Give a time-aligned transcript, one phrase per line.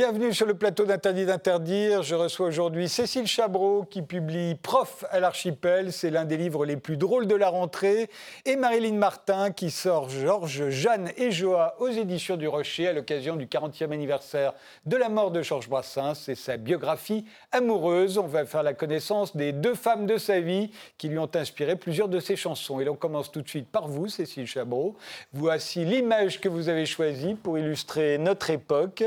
[0.00, 2.02] Bienvenue sur le plateau d'Interdit d'interdire.
[2.02, 5.92] Je reçois aujourd'hui Cécile Chabreau qui publie Prof à l'archipel.
[5.92, 8.08] C'est l'un des livres les plus drôles de la rentrée.
[8.46, 13.36] Et Marilyn Martin qui sort Georges, Jeanne et Joa aux éditions du Rocher à l'occasion
[13.36, 14.54] du 40e anniversaire
[14.86, 16.14] de la mort de Georges Brassens.
[16.14, 18.16] C'est sa biographie amoureuse.
[18.16, 21.76] On va faire la connaissance des deux femmes de sa vie qui lui ont inspiré
[21.76, 22.80] plusieurs de ses chansons.
[22.80, 24.96] Et l'on commence tout de suite par vous, Cécile Chabreau.
[25.34, 29.04] Voici l'image que vous avez choisie pour illustrer notre époque.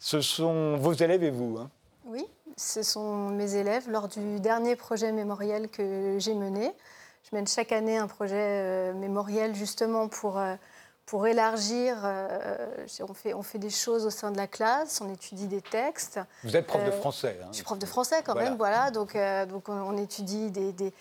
[0.00, 1.58] Ce sont vos élèves et vous.
[1.58, 1.70] Hein.
[2.06, 6.72] Oui, ce sont mes élèves lors du dernier projet mémoriel que j'ai mené.
[7.22, 10.54] Je mène chaque année un projet euh, mémoriel justement pour, euh,
[11.04, 11.98] pour élargir.
[12.02, 15.60] Euh, on, fait, on fait des choses au sein de la classe, on étudie des
[15.60, 16.18] textes.
[16.44, 17.38] Vous êtes prof de français.
[17.42, 17.48] Hein.
[17.50, 18.90] Je suis prof de français quand même, voilà.
[18.90, 19.18] Donc,
[19.50, 20.92] donc on, étudie des, des,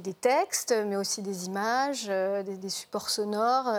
[0.00, 3.72] des, textes, mais aussi des images, des, supports sonores.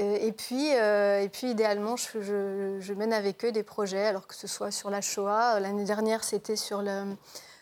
[0.00, 4.34] Euh, et puis, euh, et puis idéalement, je, mène avec eux des projets, alors que
[4.34, 5.60] ce soit sur la Shoah.
[5.60, 7.14] L'année dernière, c'était sur le,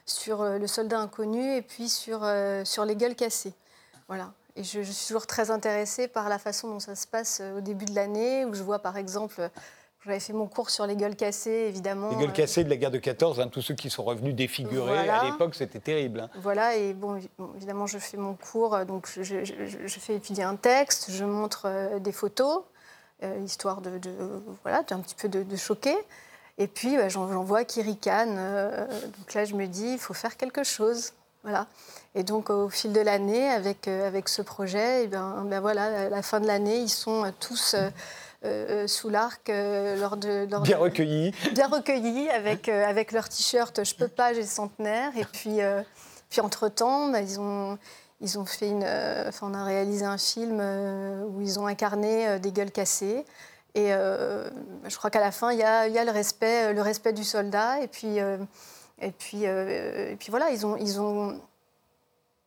[0.06, 2.26] sur euh, le soldat inconnu et puis sur,
[2.64, 3.54] sur les gueules cassées.
[4.08, 4.32] Voilà.
[4.56, 7.60] Et je, je, suis toujours très intéressée par la façon dont ça se passe au
[7.60, 9.50] début de l'année, où je vois par exemple
[10.04, 12.10] j'avais fait mon cours sur les gueules cassées, évidemment.
[12.10, 14.34] Les gueules euh, cassées de la guerre de 14, hein, tous ceux qui sont revenus
[14.34, 16.20] défigurés à l'époque, c'était terrible.
[16.20, 16.30] Hein.
[16.40, 17.20] Voilà, et bon,
[17.56, 21.98] évidemment, je fais mon cours, euh, donc je, fais étudier un texte, je montre euh,
[21.98, 22.62] des photos,
[23.44, 24.00] histoire de,
[24.64, 25.94] voilà, un petit peu de, choquer.
[26.58, 28.34] Et puis, bah, j'en vois qui ricanent.
[29.16, 31.12] donc là, je me dis, il faut faire quelque chose.
[31.44, 31.68] Voilà.
[32.16, 36.08] Et donc, au fil de l'année, avec, avec ce projet, et ben, ben voilà, à
[36.08, 37.76] la fin de l'année, ils sont tous
[38.44, 40.46] euh, euh, sous l'arc euh, lors de...
[40.62, 41.32] bien recueillis.
[41.52, 45.12] Bien recueillis, avec, avec leur t-shirt «Je peux pas, j'ai centenaire».
[45.16, 45.58] Et puis,
[46.28, 47.78] puis entre-temps, bah, ils ont...
[48.24, 48.84] Ils ont fait une,
[49.26, 53.24] enfin, on a réalisé un film où ils ont incarné des gueules cassées.
[53.74, 57.12] Et je crois qu'à la fin, il y a, y a, le, respect, le respect
[57.12, 57.80] du soldat.
[57.80, 61.40] Et puis, et puis, et puis voilà, ils ont, ils ont,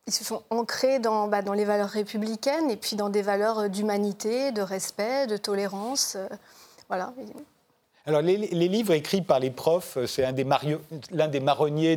[0.06, 3.68] ils se sont ancrés dans, bah, dans, les valeurs républicaines et puis dans des valeurs
[3.68, 6.16] d'humanité, de respect, de tolérance.
[6.16, 6.28] Euh,
[6.88, 7.12] voilà.
[8.06, 10.46] Alors, les, livres écrits par les profs, c'est l'un des,
[11.28, 11.96] des, marronniers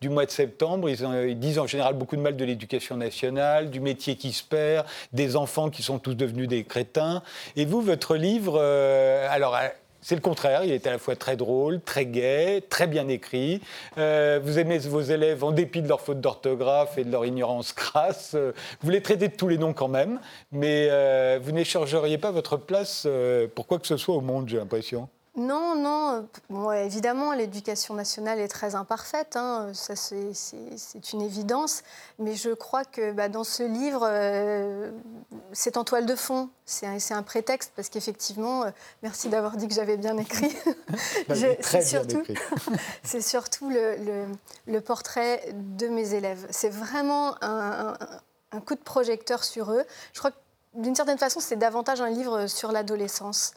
[0.00, 0.88] du mois de septembre.
[0.88, 4.86] Ils, disent en général beaucoup de mal de l'éducation nationale, du métier qui se perd,
[5.12, 7.22] des enfants qui sont tous devenus des crétins.
[7.56, 9.54] Et vous, votre livre, euh, alors
[10.04, 13.62] c'est le contraire, il est à la fois très drôle, très gai, très bien écrit.
[13.96, 17.72] Euh, vous aimez vos élèves en dépit de leur faute d'orthographe et de leur ignorance
[17.72, 18.34] crasse.
[18.34, 20.20] Euh, vous les traitez de tous les noms quand même,
[20.52, 23.08] mais euh, vous n'échangeriez pas votre place
[23.54, 25.08] pour quoi que ce soit au monde, j'ai l'impression.
[25.36, 26.72] Non, non.
[26.72, 31.82] évidemment, l'éducation nationale est très imparfaite, hein, ça c'est une évidence.
[32.20, 34.92] Mais je crois que bah, dans ce livre, euh,
[35.52, 36.50] c'est en toile de fond.
[36.66, 38.70] C'est un, un, prétexte parce qu'effectivement, euh,
[39.02, 40.54] merci d'avoir dit que j'avais bien écrit.
[41.60, 42.22] C'est surtout,
[43.02, 44.26] c'est surtout le,
[44.66, 46.46] le, portrait de mes élèves.
[46.50, 47.94] C'est vraiment un,
[48.52, 49.84] un coup de projecteur sur eux.
[50.12, 50.36] Je crois que
[50.74, 53.54] d'une certaine façon, c'est davantage un livre sur l'adolescence.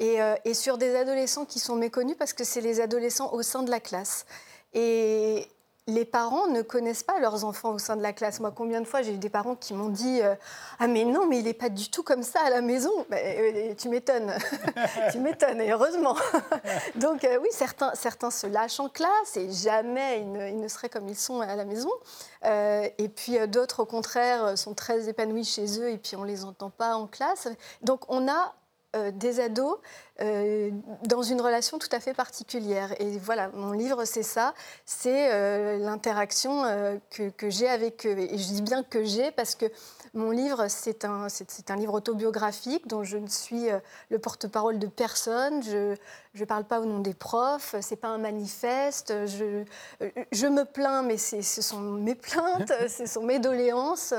[0.00, 3.62] Euh, et, sur des adolescents qui sont méconnus parce que c'est les adolescents au sein
[3.62, 4.26] de la classe.
[4.72, 5.48] Et
[5.88, 8.38] les parents ne connaissent pas leurs enfants au sein de la classe.
[8.38, 10.36] Moi, combien de fois j'ai eu des parents qui m'ont dit euh,
[10.78, 12.92] Ah, mais non, mais il n'est pas du tout comme ça à la maison.
[13.10, 14.32] Ben, euh, tu m'étonnes.
[15.10, 16.14] tu m'étonnes, et heureusement.
[16.94, 20.90] Donc, oui, certains, certains se lâchent en classe et jamais ils ne, ils ne seraient
[20.90, 21.90] comme ils sont à la maison.
[22.44, 26.44] et puis d'autres, au contraire, sont très épanouis chez eux et puis on ne les
[26.44, 27.48] entend pas en classe.
[27.82, 28.54] Donc, on a
[28.96, 29.76] euh, des ados
[30.22, 30.70] euh,
[31.04, 32.98] dans une relation tout à fait particulière.
[33.00, 34.54] Et voilà, mon livre, c'est ça,
[34.86, 36.62] c'est euh, l'interaction
[37.10, 38.18] que, que j'ai avec eux.
[38.18, 39.66] Et je dis bien que j'ai parce que
[40.18, 43.78] mon livre, c'est un, c'est, un livre autobiographique dont je ne suis euh,
[44.10, 45.62] le porte-parole de personne.
[45.62, 45.96] Je
[46.38, 47.74] ne parle pas au nom des profs.
[47.80, 49.14] C'est pas un manifeste.
[49.26, 49.64] Je,
[50.32, 54.12] je me plains, mais c'est, ce sont mes plaintes, ce sont mes doléances.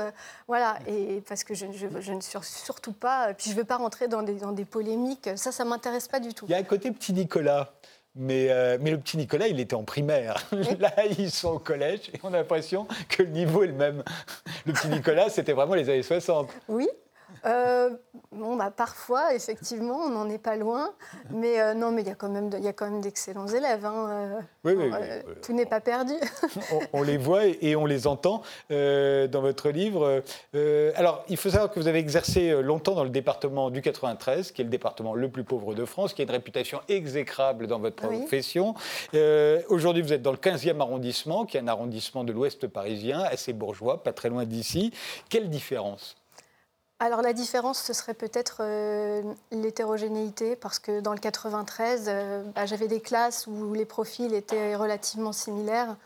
[0.48, 0.78] Voilà.
[0.86, 3.34] Et parce que je, je, ne suis surtout pas.
[3.34, 5.30] Puis je ne veux pas rentrer dans des, dans des polémiques.
[5.36, 6.46] Ça, ça m'intéresse pas du tout.
[6.48, 7.72] Il y a un côté petit Nicolas.
[8.16, 10.48] Mais, euh, mais, le petit Nicolas, il était en primaire.
[10.80, 14.02] Là, ils sont au collège et on a l'impression que le niveau est le même.
[14.66, 16.50] Le petit Nicolas, c'était vraiment les années 60.
[16.68, 16.88] Oui,
[17.46, 17.90] euh,
[18.32, 20.92] bon, bah, parfois, effectivement, on n'en est pas loin.
[21.30, 23.46] Mais euh, non, mais il y a quand même, il y a quand même d'excellents
[23.46, 23.84] élèves.
[23.84, 24.40] Hein, euh.
[24.64, 24.90] oui, oui,
[25.42, 26.14] tout n'est pas perdu.
[26.92, 30.22] on, les voit et, on les entend dans votre livre.
[30.96, 34.62] alors, il faut savoir que vous avez exercé longtemps dans le département du 93, qui
[34.62, 37.96] est le département le plus pauvre de France, qui a une réputation exécrable dans votre
[37.96, 38.74] profession.
[39.68, 43.52] Aujourd'hui, vous êtes dans le 15e arrondissement, qui est un arrondissement de l'ouest parisien, assez
[43.52, 44.92] bourgeois, pas très loin d'ici.
[45.28, 46.19] Quelle différence?
[47.02, 52.66] Alors la différence, ce serait peut-être euh, l'hétérogénéité, parce que dans le 93, euh, bah,
[52.66, 55.96] j'avais des classes où les profils étaient relativement similaires.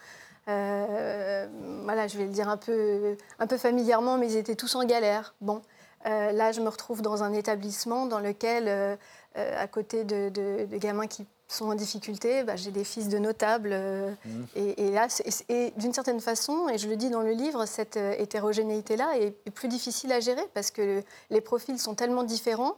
[0.48, 1.48] Euh,
[1.82, 4.84] voilà, je vais le dire un peu, un peu familièrement, mais ils étaient tous en
[4.84, 5.34] galère.
[5.40, 5.62] Bon,
[6.04, 8.98] là, je me retrouve dans un établissement dans lequel,
[9.34, 13.70] à côté de, de, gamins qui sont en difficulté, bah, j'ai des fils de notables.
[13.72, 14.44] Euh, mmh.
[14.56, 15.08] et, là,
[15.48, 19.32] et, d'une certaine façon, et je le dis dans le livre, cette euh, hétérogénéité-là est,
[19.50, 22.74] plus difficile à gérer parce que les profils sont tellement différents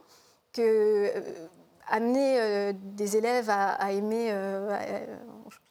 [0.53, 1.21] que euh,
[1.87, 4.33] amener des élèves à, aimer,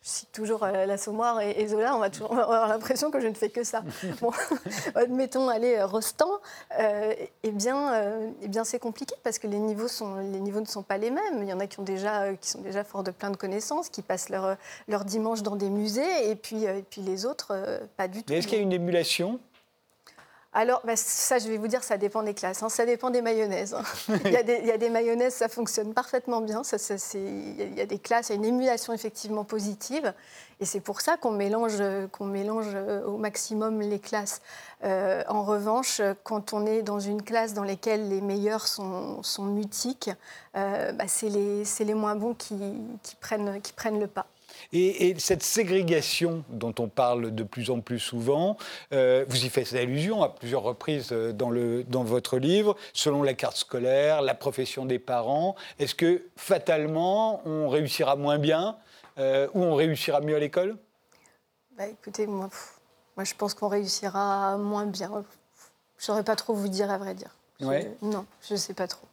[0.06, 3.50] cite toujours euh, l'Assommoir et, Zola, on va, toujours, avoir l'impression que je ne fais
[3.50, 3.82] que ça.
[4.20, 4.30] Bon,
[4.94, 6.30] admettons, aller euh, Rostand,
[6.78, 7.12] euh,
[7.42, 7.92] eh bien,
[8.40, 11.10] eh bien c'est compliqué parce que les niveaux, sont, les niveaux ne sont pas les
[11.10, 11.42] mêmes.
[11.42, 13.88] Il y en a qui, ont déjà, qui sont déjà forts de plein de connaissances,
[13.88, 14.56] qui passent leur,
[14.88, 17.54] leur dimanche dans des musées, et puis, et puis les autres,
[17.96, 18.32] pas du tout.
[18.32, 19.40] est-ce qu'il y a une émulation?
[20.56, 22.62] Alors, bah, ça, je vais vous dire, ça dépend des classes.
[22.62, 22.70] Hein.
[22.70, 23.74] Ça dépend des mayonnaises.
[23.74, 23.82] Hein.
[24.24, 26.64] il, y a des, mayonnaises, ça fonctionne parfaitement bien.
[26.64, 26.78] Ça,
[27.12, 30.14] il y a des classes, il y a une émulation effectivement positive.
[30.58, 34.40] Et c'est pour ça qu'on mélange, qu'on mélange euh, au maximum les classes.
[34.82, 39.44] Euh, en revanche, quand on est dans une classe dans laquelle les meilleurs sont, sont
[39.44, 40.08] mutiques,
[40.56, 42.56] euh, bah, c'est les, les, moins bons qui,
[43.02, 44.26] qui, prennent, qui prennent le pas.
[44.72, 48.56] Et, cette ségrégation dont on parle de plus en plus souvent,
[48.92, 53.22] euh, vous y faites allusion à plusieurs reprises euh, dans, le, dans votre livre, selon
[53.22, 55.56] la carte scolaire, la profession des parents.
[55.78, 58.76] Est-ce que fatalement, on réussira moins bien
[59.18, 60.76] euh, ou on réussira mieux à l'école?
[61.76, 62.48] Bah, Écoutez, moi,
[63.16, 65.10] moi je pense qu'on réussira moins bien.
[65.96, 67.30] Je ne saurais pas trop vous dire, à vrai dire.
[68.02, 69.06] non, je ne sais pas trop.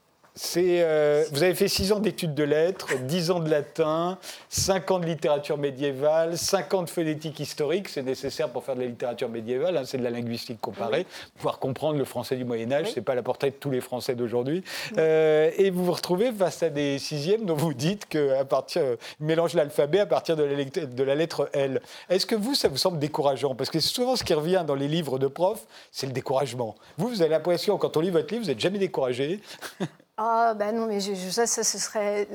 [0.66, 4.18] Euh, vous avez fait 6 ans d'études de lettres, 10 ans de latin,
[4.50, 7.88] 5 ans de littérature médiévale, 5 ans de phonétique historique.
[7.88, 11.06] C'est nécessaire pour faire de la littérature médiévale, hein, c'est de la linguistique comparée.
[11.38, 14.16] Pouvoir comprendre le français du Moyen-Âge, ce n'est pas la portée de tous les Français
[14.16, 14.64] d'aujourd'hui.
[14.98, 18.82] Euh, et vous vous retrouvez face à des sixièmes dont vous dites qu'à partir.
[18.82, 21.82] Euh, mélange l'alphabet à partir de la, de la lettre L.
[22.10, 23.54] Est-ce que vous, ça vous semble décourageant?
[23.56, 26.76] Parce que souvent ce qui revient dans les livres de profs, c'est le découragement.
[26.98, 29.40] Vous, vous avez l'impression, quand on lit votre livre, vous n'êtes jamais découragé
[30.18, 32.28] Ah ben non, mais ça, ça, ce serait...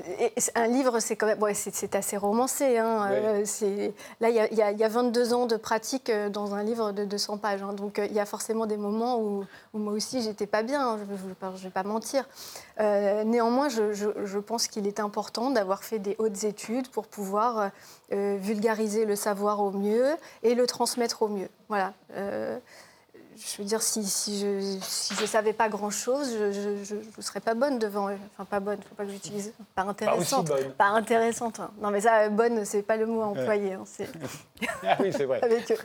[0.56, 1.38] Un livre, c'est quand même...
[1.54, 2.76] c'est assez romancé.
[2.76, 3.08] Hein.
[3.12, 3.44] Euh,
[4.20, 7.04] là, il y, a, y, a 22 ans de pratique euh, dans un livre de
[7.04, 7.62] 200 pages.
[7.62, 7.74] Hein.
[7.74, 9.44] Donc, euh, il y a forcément des moments où,
[9.74, 10.88] moi aussi, j'étais pas bien.
[10.88, 10.98] Hein.
[10.98, 12.28] Je ne vais pas mentir.
[12.78, 17.70] néanmoins, je, je, pense qu'il est important d'avoir fait des hautes études pour pouvoir
[18.10, 21.48] vulgariser le savoir au mieux et le transmettre au mieux.
[21.68, 21.92] Voilà
[23.38, 27.54] je veux dire, si, si je ne si savais pas grand-chose, je ne serais pas
[27.54, 28.18] bonne devant eux.
[28.34, 29.52] Enfin, pas bonne, il ne faut pas que j'utilise.
[29.74, 30.50] Pas intéressante.
[30.76, 31.60] Pas, intéressante.
[31.60, 31.70] Hein.
[31.80, 33.74] Non, mais ça, bonne, ce n'est pas le mot à employer.
[33.74, 33.84] Hein,
[34.84, 35.40] ah oui, c'est vrai.
[35.42, 35.76] Avec eux.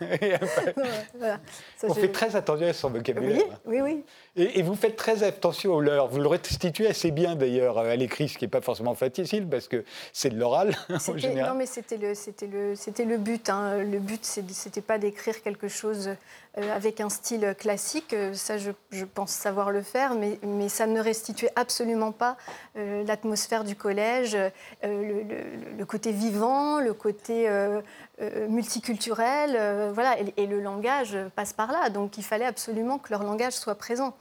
[1.82, 3.42] On fait très attention à son vocabulaire.
[3.64, 4.04] Oui, oui,
[4.36, 4.50] oui.
[4.54, 6.08] Et, vous faites très attention aux leurs.
[6.08, 9.66] Vous le restituez assez bien d'ailleurs à l'écrit, ce qui n'est pas forcément facile parce
[9.66, 10.76] que c'est de l'oral
[11.08, 11.52] en général.
[11.52, 13.50] Non, mais c'était le, le, le but.
[13.50, 13.78] Hein.
[13.78, 16.10] Le but, c'était pas d'écrire quelque chose
[16.58, 18.12] euh, un style classique.
[18.12, 18.70] Euh, ça, je,
[19.04, 22.36] pense savoir le faire, mais, ça ne restituait absolument pas
[22.76, 24.36] euh, l'atmosphère du collège,
[24.82, 25.24] le,
[25.78, 27.48] le, côté vivant, le côté
[28.48, 30.16] multiculturel, voilà.
[30.36, 31.90] Et, le langage passe par là.
[31.90, 34.14] Donc, il fallait absolument que leur langage soit présent.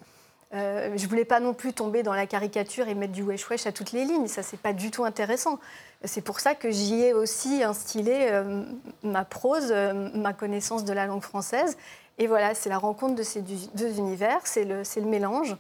[0.56, 3.72] Euh, je voulais pas non plus tomber dans la caricature et mettre du wesh-wesh à
[3.72, 4.28] toutes les lignes.
[4.28, 5.60] Ça, c'est pas du tout intéressant.
[6.06, 8.64] C'est pour ça que j'y ai aussi instillé euh,
[9.04, 11.78] ma prose, euh, ma connaissance de la langue française.
[12.20, 15.56] Et voilà, c'est la rencontre de ces deux univers, c'est le, mélange.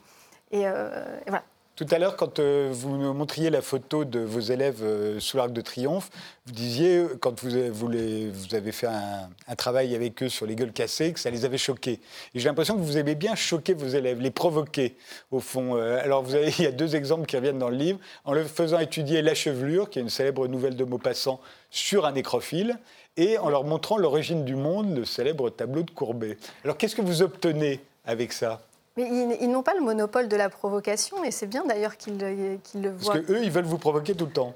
[0.51, 1.43] Et, et voilà.
[1.79, 5.37] Tout à l'heure, quand euh, vous nous montriez la photo de vos élèves euh, sous
[5.37, 6.09] l'Arc de Triomphe,
[6.45, 11.21] vous disiez, quand vous, avez fait un, travail avec eux sur les gueules cassées, que
[11.21, 12.01] ça les avait choqués.
[12.33, 14.97] Et j'ai l'impression que vous aimez bien choquer vos élèves, les provoquer,
[15.31, 15.77] au fond.
[15.77, 16.25] Euh, alors,
[16.59, 17.99] il y a deux exemples qui reviennent dans le livre.
[18.25, 21.39] En le faisant étudier La Chevelure, qui est une célèbre nouvelle de Maupassant,
[21.71, 22.77] sur un nécrophile,
[23.17, 26.37] et en leur montrant l'origine du monde, le célèbre tableau de Courbet.
[26.63, 28.61] Alors, qu'est-ce que vous obtenez avec ça?
[28.97, 29.07] Mais
[29.39, 33.13] ils, n'ont pas le monopole de la provocation, et c'est bien d'ailleurs qu'ils le voient.
[33.13, 34.55] Parce qu'eux, ils veulent vous provoquer tout le temps.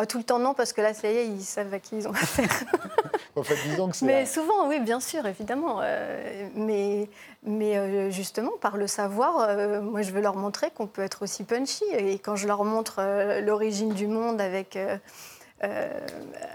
[0.00, 1.96] Oh, tout le temps, non, parce que là, ça y est, ils savent à qui
[1.96, 2.64] ils ont affaire.
[3.36, 4.06] en fait, disons que c'est.
[4.06, 5.80] Mais souvent, oui, bien sûr, évidemment.
[5.82, 7.08] Euh, mais
[7.42, 11.22] mais euh, justement, par le savoir, euh, moi, je veux leur montrer qu'on peut être
[11.22, 11.84] aussi punchy.
[11.92, 13.02] Et quand je leur montre
[13.40, 14.78] l'origine du monde avec.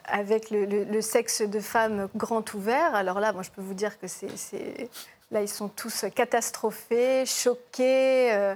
[0.05, 3.99] Avec le, le, sexe de femme grand ouvert, alors là, moi, je peux vous dire
[3.99, 4.89] que c'est
[5.31, 8.31] Là, ils sont tous catastrophés, choqués.
[8.33, 8.55] Euh,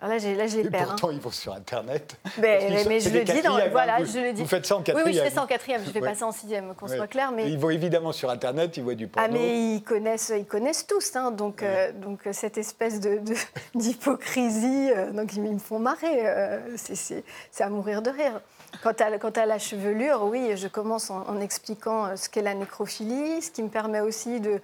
[0.00, 0.88] Alors là, là, je les perds.
[0.88, 2.16] pourtant, ils vont sur Internet.
[2.38, 4.18] Mais, qu'ils mais, sont- mais c'est je le dis, dans, quatrièmes, voilà, hein, vous- je
[4.18, 4.42] le dis.
[4.42, 5.08] Vous faites ça en oui, quatrième.
[5.08, 6.08] oui, je fais ça en quatrième, je ne fais Ouais.
[6.08, 6.96] pas ça en sixième, qu'on Ouais.
[6.96, 7.30] soit clair.
[7.30, 7.48] Mais...
[7.48, 9.34] Ils vont évidemment sur Internet, ils voient du Ah porno.
[9.38, 13.20] mais ils connaissent, ils connaissent tous, hein, donc, euh, donc euh, cette espèce de,
[13.76, 18.40] d'hypocrisie, euh, donc ils, me font marrer, euh, c'est, c'est- c'est à mourir de rire.
[18.82, 23.50] Quant à, la chevelure, oui, je commence en, expliquant euh, ce qu'est la nécrophilie, ce
[23.50, 24.60] qui me permet aussi de,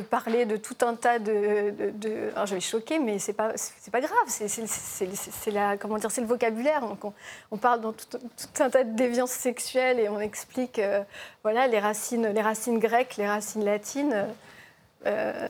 [0.00, 1.72] parler de tout un tas de...
[2.34, 3.52] alors je vais choquer, mais c'est pas,
[3.92, 4.46] pas grave, c'est,
[5.06, 6.82] le vocabulaire.
[7.50, 8.18] On, parle dans tout,
[8.60, 11.02] un tas de déviances sexuelles et on explique euh,
[11.42, 14.26] voilà, les, racines, les racines grecques, les racines latines.
[15.06, 15.48] Euh,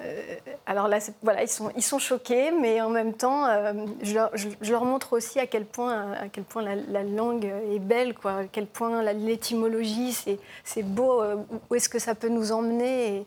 [0.67, 3.73] alors là, voilà, ils sont, ils sont choqués, mais en même temps, euh,
[4.03, 7.03] je, leur, je- je leur montre aussi à quel point, à quel point la, la
[7.03, 11.37] langue est belle, quoi, à quel point l'étymologie, c'est, beau, euh,
[11.71, 13.27] où est-ce que ça peut nous emmener, et,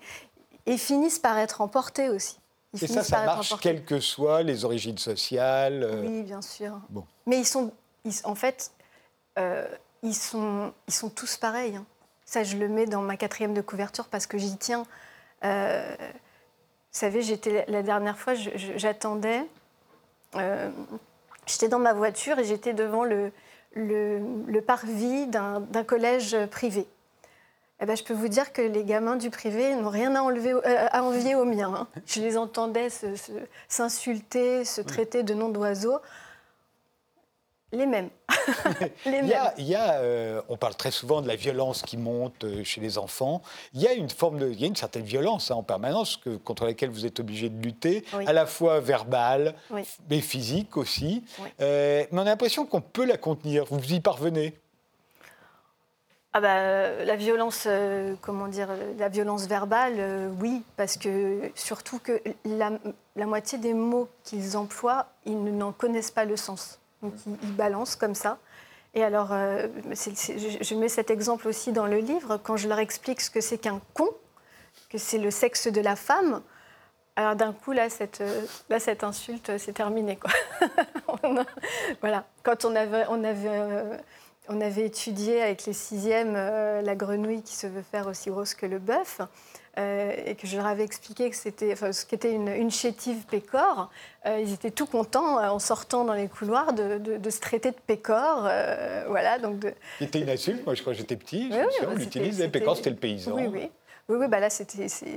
[0.68, 2.38] et ils finissent par être emportés aussi.
[2.74, 5.90] Ils Et ça, ça marche quelles que soient les origines sociales.
[6.06, 6.80] Oui, bien sûr.
[6.90, 7.04] Bon.
[7.26, 7.72] Mais ils sont,
[8.06, 8.72] ils- en fait,
[10.04, 11.76] ils, sont, ils sont tous pareils.
[11.76, 11.86] hein.
[12.26, 14.86] Ça, je le mets dans ma quatrième de couverture parce que j'y tiens.
[15.44, 16.08] Euh, vous
[17.00, 19.46] savez, j'étais la dernière fois, j'attendais.
[20.36, 20.70] euh,
[21.46, 23.32] j'étais dans ma voiture et j'étais devant le,
[23.74, 26.88] le, le parvis d'un collège privé.
[27.82, 30.52] Eh ben, je peux vous dire que les gamins du privé n'ont rien à, enlever,
[30.52, 31.74] euh, à envier aux miens.
[31.74, 31.88] hein.
[32.08, 33.32] Je les entendais se- se-
[33.70, 36.00] s'insulter, se, traiter de noms d'oiseaux.
[37.72, 38.10] Les mêmes.
[39.06, 41.84] les Il y a, il y a, euh, on parle très souvent de la violence
[41.84, 43.44] qui monte euh, chez les enfants.
[43.74, 46.18] Il y a une forme de, il y a une certaine violence hein, en permanence
[46.18, 48.26] que, contre laquelle vous êtes obligé de lutter, Oui.
[48.26, 49.84] à la fois verbale, Oui.
[50.10, 51.24] mais physique aussi.
[51.40, 51.50] Oui.
[51.62, 53.66] Euh, mais on a l'impression qu'on peut la contenir.
[53.70, 54.56] Vous y parvenez?
[56.34, 61.98] Ah bah, la violence, euh, comment dire, la violence verbale, euh, oui, parce que surtout
[62.00, 62.72] que la,
[63.16, 66.80] la moitié des mots qu'ils emploient, ils ne- n'en connaissent pas le sens.
[67.02, 68.40] Donc ils, balancent comme ça.
[68.94, 73.22] Et alors, euh, je, mets cet exemple aussi dans le livre, quand je leur explique
[73.22, 74.10] ce que c'est qu'un con,
[74.90, 76.42] que c'est le sexe de la femme,
[77.16, 78.46] alors d'un coup, là, cette, euh,
[79.02, 80.18] insulte, euh, c'est terminé.
[80.18, 80.32] Quoi.
[82.02, 82.26] Voilà.
[82.44, 83.06] Quand on avait,
[84.86, 89.22] étudié avec les sixièmes la grenouille qui se veut faire aussi grosse que le bœuf,
[89.78, 93.26] euh, et que je leur avais expliqué que c'était, enfin, ce qu'était une, une chétive
[93.26, 93.90] pécore,
[94.26, 97.40] euh, ils étaient tout contents euh, en sortant dans les couloirs de, de- de se
[97.40, 98.50] traiter de pécore.
[99.08, 100.66] voilà, donc de, C'était une insulte.
[100.66, 101.50] Moi, je crois que j'étais petit.
[101.52, 102.50] oui, oui, bah, on l'utilisait.
[102.50, 103.32] Pécan, c'était le paysan.
[103.36, 103.70] Oui, oui.
[104.10, 105.08] Oui, oui, bah là, c'était, c'est,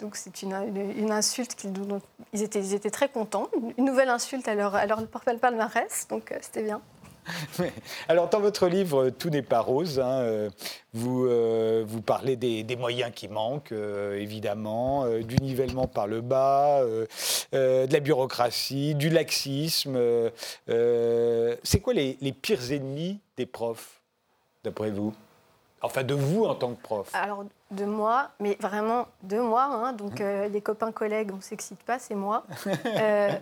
[0.00, 2.00] donc c'est une, une- une insulte qu'ils dont
[2.32, 3.48] ils étaient, ils étaient très contents.
[3.78, 6.80] Une nouvelle insulte à leur, à leur palmarès, donc c'était bien.
[8.08, 10.50] Alors, dans votre livre Tout n'est pas rose, hein, euh,
[10.92, 16.06] vous, euh, vous parlez des, des moyens qui manquent, euh, évidemment, euh, du nivellement par
[16.06, 17.06] le bas, euh,
[17.54, 19.94] euh, de la bureaucratie, du laxisme.
[19.96, 20.30] euh,
[20.68, 24.00] euh, C'est quoi les, les pires ennemis des profs,
[24.64, 25.14] d'après vous?
[25.84, 27.10] Enfin, de vous en tant que prof.
[27.12, 31.42] Alors, de moi, mais vraiment de moi, hein, donc euh, les copains collègues, on ne
[31.42, 32.44] s'excite pas, c'est moi.
[32.86, 33.32] Euh,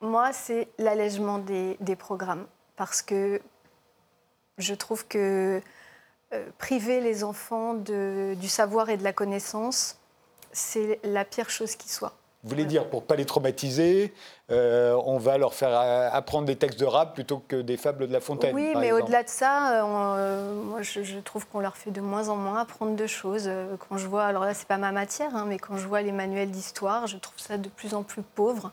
[0.00, 2.46] moi, c'est l'allègement des, des programmes.
[2.78, 3.40] Parce que
[4.56, 5.60] je trouve que
[6.32, 9.98] euh, priver les enfants de- du savoir et de la connaissance,
[10.52, 12.12] c'est la pire chose qui soit.
[12.44, 14.14] Vous voulez dire, pour pas les traumatiser,
[14.52, 18.06] euh, on va leur faire euh, apprendre des textes de rap plutôt que des fables
[18.06, 21.46] de La Fontaine Oui, par mais au-delà de ça, on, euh, moi, je, je trouve
[21.48, 23.50] qu'on leur fait de moins en moins apprendre de choses.
[23.88, 26.12] Quand je vois, alors là, c'est pas ma matière, hein, mais quand je vois les
[26.12, 28.70] manuels d'histoire, je trouve ça de plus en plus pauvre.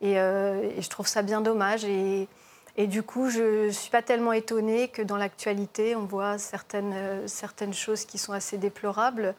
[0.00, 1.84] Et, euh, et je trouve ça bien dommage.
[1.84, 2.28] Et,
[2.76, 6.94] et du coup, je ne suis pas tellement étonnée que dans l'actualité, on voit certaines,
[6.94, 9.34] euh, certaines choses qui sont assez déplorables.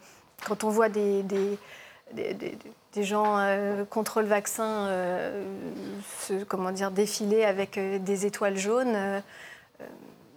[0.46, 1.58] Quand on voit des, des,
[2.12, 5.44] des, gens euh, contre le vaccin euh,
[6.20, 9.22] se, comment dire, défiler avec des étoiles jaunes,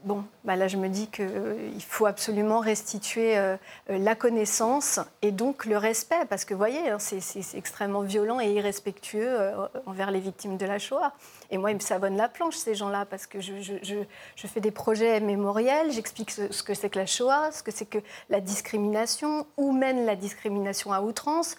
[0.08, 3.58] bon, bah là je me dis qu'il faut absolument restituer euh,
[3.90, 7.20] euh, la connaissance et donc le respect, parce que vous voyez, hein, c'est
[7.56, 11.12] extrêmement violent et irrespectueux euh, envers les victimes de la Shoah.
[11.52, 14.04] Et moi, ils me savonnent la planche, ces gens-là, parce que je,
[14.36, 18.00] fais des projets mémoriels, j'explique ce, que c'est que la Shoah, ce que c'est que
[18.30, 21.58] la discrimination, où mène la discrimination à outrance.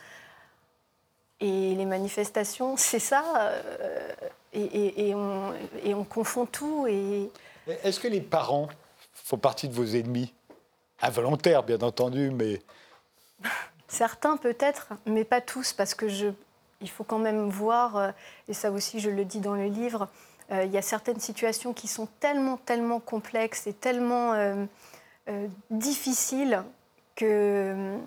[1.41, 3.23] Et les manifestations, c'est ça.
[3.37, 4.13] euh,
[4.55, 5.53] et on,
[5.85, 6.87] et on confond tout.
[6.89, 7.31] Et
[7.83, 8.69] Est-ce que les parents
[9.13, 10.33] font partie de vos ennemis?
[11.01, 12.61] Involontaires, bien entendu, mais
[13.89, 16.29] certains peut-être, mais pas tous, parce que je,
[16.81, 18.11] il faut quand même voir, euh,
[18.49, 20.09] et ça aussi je le dis dans le livre,
[20.51, 24.67] euh, il y a certaines situations qui sont tellement, tellement complexes et tellement euh,
[25.71, 26.65] difficiles
[27.15, 27.99] que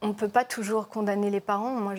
[0.00, 1.72] on ne peut pas toujours condamner les parents.
[1.72, 1.94] Moi,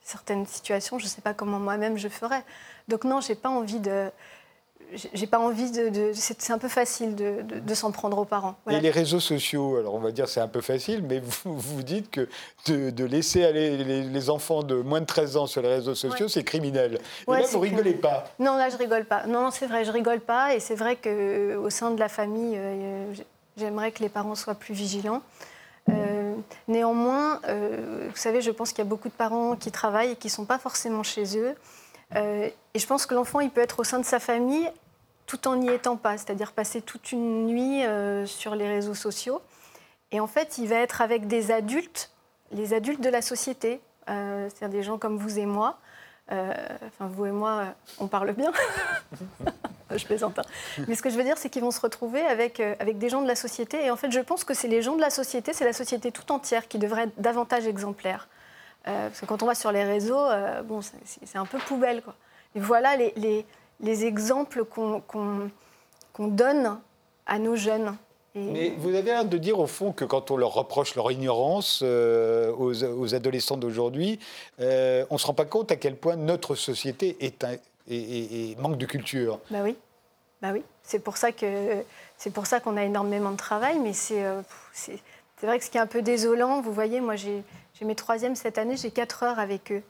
[0.00, 2.44] certaines situations, je ne sais pas comment moi-même je ferais.
[2.86, 4.12] Donc non, j'ai pas envie de
[5.12, 6.12] j'ai pas envie de.
[6.14, 8.56] c'est un peu facile de, de, s'en prendre aux parents.
[8.70, 11.82] Et les réseaux sociaux, alors on va dire c'est un peu facile, mais vous, vous
[11.82, 12.28] dites que
[12.66, 16.44] de, laisser aller les, enfants de moins de 13 ans sur les réseaux sociaux, c'est
[16.44, 16.98] criminel.
[17.28, 18.24] Et là, vous rigolez pas.
[18.38, 19.26] Non, là, je rigole pas.
[19.26, 20.54] Non, c'est vrai, je rigole pas.
[20.54, 23.12] Et c'est vrai qu'au sein de la famille, euh,
[23.56, 25.22] j'aimerais que les parents soient plus vigilants.
[25.90, 26.34] Euh,
[26.68, 30.16] néanmoins, euh, vous savez, je pense qu'il y a beaucoup de parents qui travaillent et
[30.16, 31.54] qui ne sont pas forcément chez eux.
[32.14, 34.70] Et je pense que l'enfant, il peut être au sein de sa famille
[35.26, 39.40] tout en n'y étant pas, c'est-à-dire passer toute une nuit euh, sur les réseaux sociaux.
[40.10, 42.10] Et en fait, il va être avec des adultes,
[42.52, 45.78] les adultes de la société, euh, c'est-à-dire des gens comme vous et moi.
[46.32, 46.54] Euh,
[46.86, 48.52] enfin, vous et moi, on parle bien.
[49.90, 50.38] je plaisante.
[50.38, 50.44] Hein.
[50.88, 53.22] Mais ce que je veux dire, c'est qu'ils vont se retrouver avec, avec des gens
[53.22, 53.84] de la société.
[53.84, 56.12] Et en fait, je pense que c'est les gens de la société, c'est la société
[56.12, 58.28] tout entière qui devrait être davantage exemplaire.
[58.84, 60.26] Parce que quand on va sur les réseaux,
[60.64, 62.02] bon, c'est un peu poubelle.
[62.02, 62.14] Quoi.
[62.54, 63.46] Et voilà les
[63.80, 66.78] les exemples qu'on donne
[67.26, 67.96] à nos jeunes.
[68.34, 71.82] Mais vous avez l'air de dire au fond que quand on leur reproche leur ignorance
[71.84, 74.18] euh, aux, adolescents d'aujourd'hui,
[74.58, 77.54] euh, on ne se rend pas compte à quel point notre société est un,
[78.60, 79.38] manque de culture.
[79.50, 79.76] Bah oui,
[80.42, 80.64] bah oui.
[80.82, 81.84] C'est pour ça que
[82.18, 84.42] c'est pour ça qu'on a énormément de travail, mais c'est euh,
[85.44, 87.44] c'est vrai que ce qui est un peu désolant, vous voyez, moi j'ai
[87.82, 89.82] mes troisièmes cette année, j'ai quatre heures avec eux.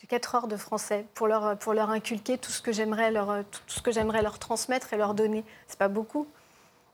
[0.00, 3.42] J'ai 4 heures de français pour leur, pour leur inculquer tout ce que j'aimerais leur,
[3.50, 5.42] tout ce que leur transmettre et leur donner.
[5.66, 6.28] C'est pas beaucoup.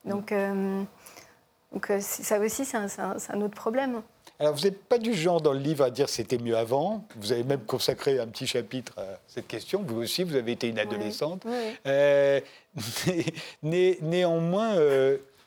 [0.07, 0.83] Donc, euh,
[1.73, 4.01] donc euh, ça aussi, c'est un, un, autre problème.
[4.39, 7.05] Alors, vous n'êtes pas du genre dans le livre à dire c'était mieux avant.
[7.17, 9.85] Vous avez même consacré un petit chapitre à cette question.
[9.87, 11.45] Vous aussi, vous avez été une adolescente.
[11.87, 12.41] Euh,
[13.63, 14.77] néanmoins,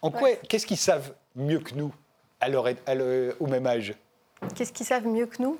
[0.03, 1.91] en quoi, qu'est-ce qu'ils savent mieux que nous?
[2.43, 3.93] À leur, au même âge
[4.55, 5.57] Qu'est-ce qu'ils savent mieux que nous?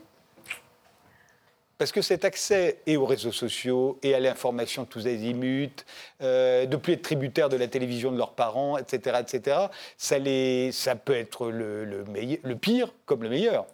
[1.77, 5.85] Parce que cet accès et aux réseaux sociaux et à l'information tous azimuts,
[6.21, 9.57] euh, de plus être tributaire de la télévision de leurs parents, etc., etc.,
[9.97, 12.05] ça, les, ça peut être le, le,
[12.41, 13.65] le pire comme le meilleur.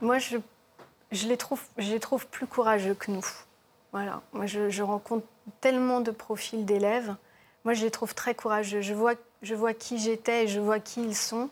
[0.00, 0.38] Moi, je,
[1.12, 3.26] je, les trouve, je les trouve plus courageux que nous.
[3.92, 4.22] Voilà.
[4.32, 5.26] Moi, je, je rencontre
[5.60, 7.14] tellement de profils d'élèves.
[7.64, 8.80] Moi, je les trouve très courageux.
[8.80, 11.50] Je vois, je vois qui j'étais et je vois qui ils sont.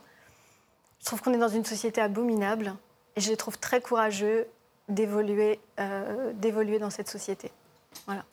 [1.01, 2.75] Je trouve qu'on est dans une société abominable
[3.17, 4.47] et je les trouve très courageux
[4.89, 7.51] d'évoluer euh, d'évoluer dans cette société.
[8.07, 8.25] Voilà.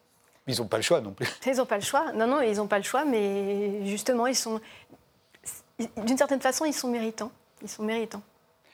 [0.47, 1.27] Ils n'ont pas le choix non plus.
[1.45, 2.11] Ils n'ont pas le choix.
[2.13, 4.61] Non, non, ils n'ont pas le choix, mais justement, ils sont,
[5.97, 7.31] d'une certaine façon, ils sont méritants.
[7.61, 8.21] Ils sont méritants.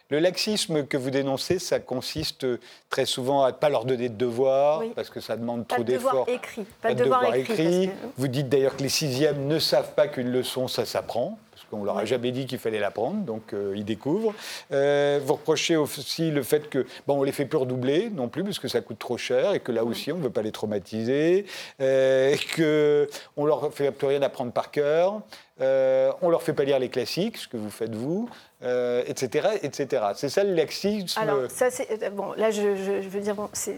[0.09, 2.45] Le laxisme que vous dénoncez, ça consiste
[2.89, 6.25] très souvent à ne pas leur donner de devoirs, parce que ça demande trop d'efforts.
[6.25, 6.65] Pas de devoirs écrits.
[6.81, 7.89] Pas, de devoirs écrits.
[8.17, 11.39] Vous dites d'ailleurs que les sixièmes ne savent pas qu'une leçon, ça s'apprend.
[11.73, 14.33] On leur a jamais dit qu'il fallait l'apprendre, donc euh, ils découvrent.
[14.71, 18.43] Euh, vous reprochez aussi le fait que bon, on les fait plus redoubler non plus,
[18.43, 20.51] parce que ça coûte trop cher, et que là aussi on ne veut pas les
[20.51, 21.45] traumatiser,
[21.81, 25.21] euh, et que on leur fait plus rien apprendre par cœur.
[25.59, 28.27] Euh, on leur fait pas lire les classiques, ce que vous faites vous,
[28.61, 30.03] etc., etc.
[30.15, 31.19] C'est ça le laxisme.
[31.19, 32.33] Alors ça, c'est bon.
[32.33, 33.75] Là, je, veux dire, bon, c'est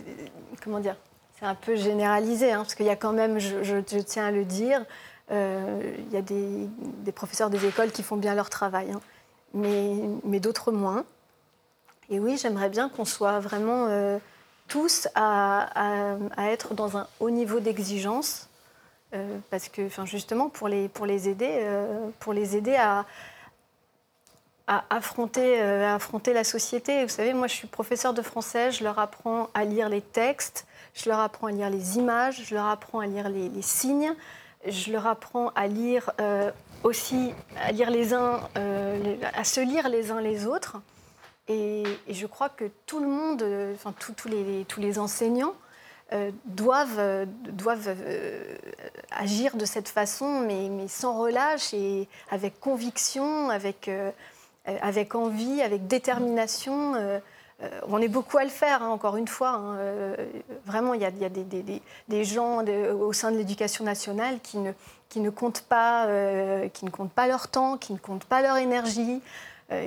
[0.64, 0.96] comment dire,
[1.40, 4.46] c'est un peu généralisé, hein, parce qu'il y a quand même, je, tiens à le
[4.46, 4.86] dire,
[5.30, 9.02] il y a des, professeurs des écoles qui font bien leur travail, hein.
[9.54, 11.06] mais, d'autres moins.
[12.10, 14.20] Et oui, j'aimerais bien qu'on soit vraiment euh,
[14.68, 15.70] tous à,
[16.38, 18.50] être dans un haut niveau d'exigence,
[19.14, 21.66] euh, parce que, enfin, justement, pour les, pour les aider,
[22.20, 23.06] pour les aider à,
[24.68, 27.04] affronter, affronter la société.
[27.04, 30.66] Vous savez, moi, je suis professeur de français, je leur apprends à lire les textes,
[30.94, 34.14] je leur apprends à lire les images, je leur apprends à lire les signes
[34.67, 36.52] je leur apprends à lire euh,
[36.84, 40.78] aussi, à lire les uns, euh, à se lire les uns les autres.
[41.47, 43.43] Et, je crois que tout le monde,
[43.76, 45.54] enfin tous les, tous les enseignants,
[46.13, 47.95] euh, doivent, doivent
[49.12, 53.89] agir de cette façon, mais, mais, sans relâche et avec conviction, avec,
[54.65, 57.21] avec envie, avec détermination.
[57.63, 59.49] Euh, on est beaucoup à le faire, hein, encore une fois.
[59.49, 59.78] Hein.
[59.78, 60.15] Euh,
[60.65, 64.71] vraiment, il y a, des, gens au sein de l'éducation nationale qui ne,
[65.10, 68.41] qui ne, comptent pas, euh, qui ne comptent pas leur temps, qui ne comptent pas
[68.41, 69.21] leur énergie,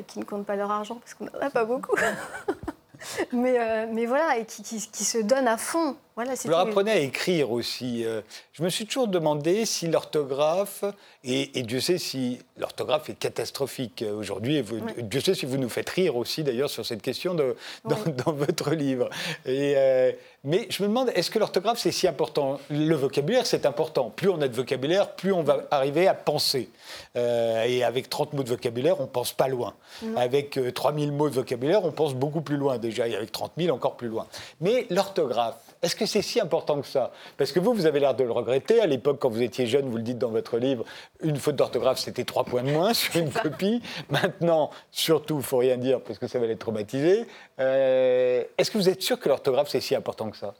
[0.08, 1.96] qui ne comptent pas leur argent, parce qu'on n'en a pas beaucoup.
[3.32, 7.50] mais, mais, voilà, et qui, se donnent à fond Voilà, vous leur apprenez à écrire
[7.50, 8.02] aussi.
[8.06, 8.22] Euh,
[8.54, 10.82] je me suis toujours demandé si l'orthographe,
[11.22, 14.64] et, Dieu sait si l'orthographe est catastrophique aujourd'hui, et
[15.02, 18.70] Dieu sait si vous nous faites rire aussi d'ailleurs sur cette question de, dans, votre
[18.70, 19.10] livre.
[19.44, 22.60] Et, euh, mais je me demande, est-ce que l'orthographe c'est si important?
[22.70, 24.08] Le vocabulaire c'est important.
[24.08, 26.70] Plus on a de vocabulaire, plus on va arriver à penser.
[27.16, 29.74] Euh, et avec 30 mots de vocabulaire, on pense pas loin.
[30.16, 33.76] Avec 3000 mots de vocabulaire, on pense beaucoup plus loin déjà, et avec 30 000
[33.76, 34.26] encore plus loin.
[34.62, 37.12] Mais l'orthographe, est-ce que c'est si important que ça?
[37.36, 38.80] Parce que vous, vous avez l'air de le regretter.
[38.80, 40.84] À l'époque, quand vous étiez jeune, vous le dites dans votre livre,
[41.22, 43.82] une faute d'orthographe, c'était trois points de moins sur une copie.
[44.10, 47.26] Maintenant, surtout, il ne faut rien dire parce que ça va les traumatiser.
[47.60, 50.54] Euh, est-ce que vous êtes sûr que l'orthographe, c'est si important que ça?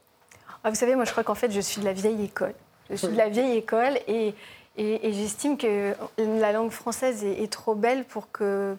[0.63, 2.53] Ah, Vous savez, moi, je crois qu'en fait, je suis de la vieille école.
[2.89, 4.33] Je suis de la vieille école et,
[4.77, 8.77] et, j'estime que la langue française est, trop belle pour qu'on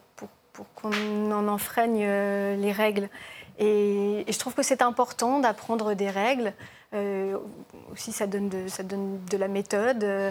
[0.55, 3.09] pour, en enfreigne euh, les règles.
[3.59, 6.53] Et, je trouve que c'est important d'apprendre des règles.
[6.94, 7.37] Euh,
[7.92, 10.31] aussi, ça donne, de, ça donne de la méthode, euh,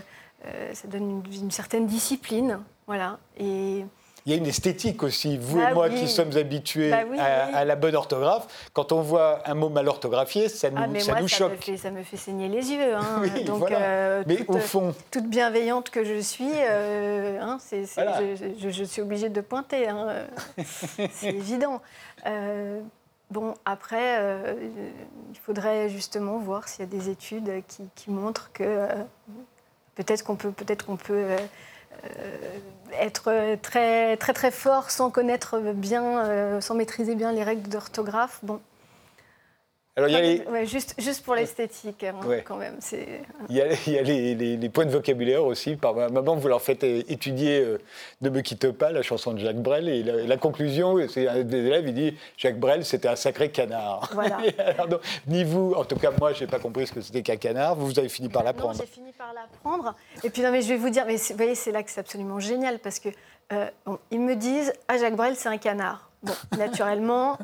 [0.74, 2.60] ça donne une, certaine discipline.
[2.88, 3.20] Voilà.
[3.38, 3.84] Et,
[4.26, 5.38] il y a une esthétique aussi.
[5.38, 9.42] Vous et bah moi qui sommes habitués bah à, la bonne orthographe, quand on voit
[9.50, 11.72] un mot mal orthographié, ça nous, ah, ça nous choque.
[11.78, 12.94] ça me fait saigner les yeux.
[12.94, 13.24] Hein.
[13.46, 14.94] Donc, euh, mais au fond.
[15.12, 19.88] Toute bienveillante que je suis, hein, je, je, suis obligée de pointer.
[19.88, 20.26] Hein.
[20.66, 21.82] c'est évident.
[23.30, 24.54] Bon, après, euh,
[25.30, 28.88] il faudrait justement voir s'il y a des études qui, montrent que euh,
[29.96, 31.38] peut-être qu'on peut, peut-être euh,
[32.94, 38.42] être très, très fort sans connaître bien, sans maîtriser bien les règles d'orthographe.
[39.98, 42.14] Alors, il y a juste, juste pour l'esthétique, hein,
[42.46, 42.78] quand même.
[43.50, 45.76] Il y a, il y a les, les, points de vocabulaire aussi.
[45.76, 47.80] Par moment, vous leur faites étudier euh,
[48.22, 49.90] Ne me quitte pas, la chanson de Jacques Brel.
[49.90, 54.12] Et la, conclusion, c'est un des élèves, il dit Jacques Brel, c'était un sacré canard.
[54.14, 54.38] Voilà.
[55.28, 57.76] ni vous, en tout cas, moi, je n'ai pas compris ce que c'était qu'un canard.
[57.76, 58.78] Vous avez fini par l'apprendre.
[58.80, 59.96] j'ai fini par l'apprendre.
[60.24, 62.02] Et puis, non, mais je vais vous dire, mais vous voyez, c'est là que c'est
[62.02, 63.10] absolument génial parce que
[63.52, 63.68] euh,
[64.12, 66.12] ils me disent Ah, Jacques Brel, c'est un canard.
[66.22, 67.38] Bon, naturellement,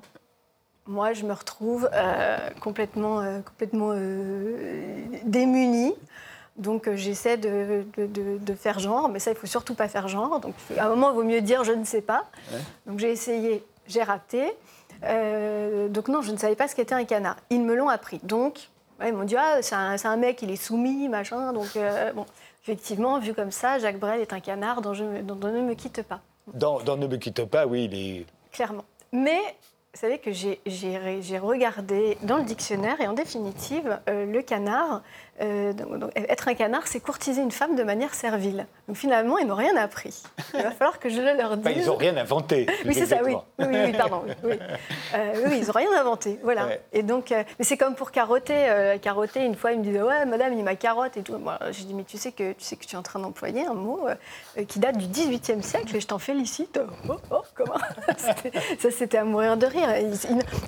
[0.86, 5.94] moi, je me retrouve euh, complètement, euh, complètement euh, démunie.
[6.58, 10.40] Donc, j'essaie de, de, faire genre, mais ça, il faut surtout pas faire genre.
[10.40, 12.26] Donc, à un moment, il vaut mieux dire je ne sais pas.
[12.86, 14.54] Donc, j'ai essayé, j'ai raté.
[15.02, 17.38] donc, non, je ne savais pas ce qu'était un canard.
[17.50, 18.20] Ils me l'ont appris.
[18.22, 18.70] Donc,
[19.04, 21.54] ils m'ont dit ah, c'est un, mec, il est soumis, machin.
[21.54, 21.76] Donc,
[22.14, 22.28] bon,
[22.62, 26.04] effectivement, vu comme ça, Jacques Brel est un canard dont, je, dont, Ne me quitte
[26.04, 26.20] pas.
[26.54, 28.26] Dans, dans Ne me quitte pas, oui, il est.
[28.52, 28.86] Clairement.
[29.12, 29.42] Mais
[29.94, 35.04] vous savez que j'ai regardé dans le dictionnaire et en définitive, euh, le canard,
[35.42, 35.74] euh,
[36.16, 38.68] être un canard, c'est courtiser une femme de manière servile.
[38.88, 40.22] Donc finalement, ils n'ont rien appris.
[40.54, 41.74] Il va falloir que je leur dise.
[41.76, 42.68] ils n'ont rien inventé.
[42.86, 43.34] Oui, c'est ça, oui.
[43.60, 44.24] Oui, oui, pardon.
[44.44, 44.60] Oui,
[45.16, 45.60] euh, oui.
[45.62, 46.38] ils n'ont rien inventé.
[46.44, 46.68] Voilà.
[46.92, 48.98] Et donc, mais c'est comme pour carotter.
[49.02, 51.38] carotter, une fois, ils me disaient Ouais, madame, il m'a carotte et tout.
[51.38, 53.66] Moi, j'ai dit Mais tu sais, que, tu sais que tu es en train d'employer
[53.66, 54.08] un mot
[54.68, 56.80] qui date du XVIIIe siècle et je t'en félicite.
[57.10, 57.74] Oh, oh, comment
[58.80, 59.90] Ça, c'était à mourir de rire.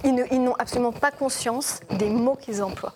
[0.04, 2.94] Ils, n'ont absolument pas conscience des mots qu'ils emploient.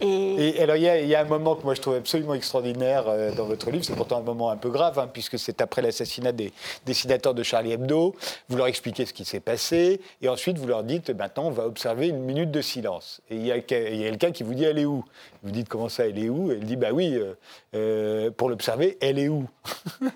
[0.00, 0.60] Et...
[0.60, 3.70] alors, il y, a un moment que moi je trouve absolument extraordinaire euh, dans votre
[3.70, 3.84] livre.
[3.84, 6.52] C'est pourtant un moment un peu grave, hein, puisque c'est après l'assassinat des
[6.84, 8.14] dessinateurs de Charlie Hebdo.
[8.48, 11.66] Vous leur expliquez ce qui s'est passé, et ensuite vous leur dites maintenant, on va
[11.66, 13.20] observer une minute de silence.
[13.30, 15.04] Et il y a, quelqu'un qui vous dit elle est où?
[15.42, 16.50] Vous dites comment ça, elle est où?
[16.50, 17.34] Elle dit bah oui, euh,
[17.74, 19.46] euh, pour l'observer, elle est où?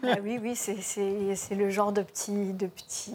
[0.04, 3.12] Ah Oui, oui, c'est le genre de petit, de petit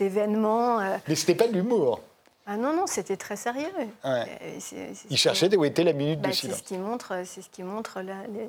[0.00, 0.80] événement.
[1.06, 2.00] Mais c'était pas de l'humour.
[2.48, 3.66] Ah non, non, c'était très sérieux.
[4.04, 4.24] Euh,
[5.10, 6.58] il cherchait où était la minute de bah, silence.
[6.58, 8.00] C'est ce qui montre, c'est ce qui montre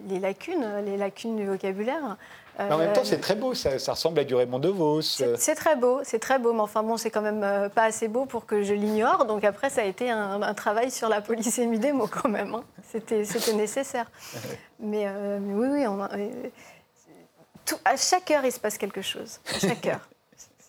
[0.07, 2.15] les, lacunes, les lacunes du vocabulaire.
[2.59, 5.01] Mais en même temps, euh, c'est très beau, ça, ressemble à du Raymond DeVos.
[5.01, 8.07] C'est très beau, c'est très beau, mais enfin bon, c'est quand même euh, pas assez
[8.07, 9.25] beau pour que je l'ignore.
[9.25, 12.53] Donc après, ça a été un, travail sur la polysémie des mots quand même.
[12.53, 12.63] Hein.
[12.91, 14.11] C'était nécessaire.
[14.79, 15.07] mais,
[15.39, 16.07] oui, oui, on
[17.83, 19.39] à chaque heure, il se passe quelque chose.
[19.53, 20.07] À chaque heure.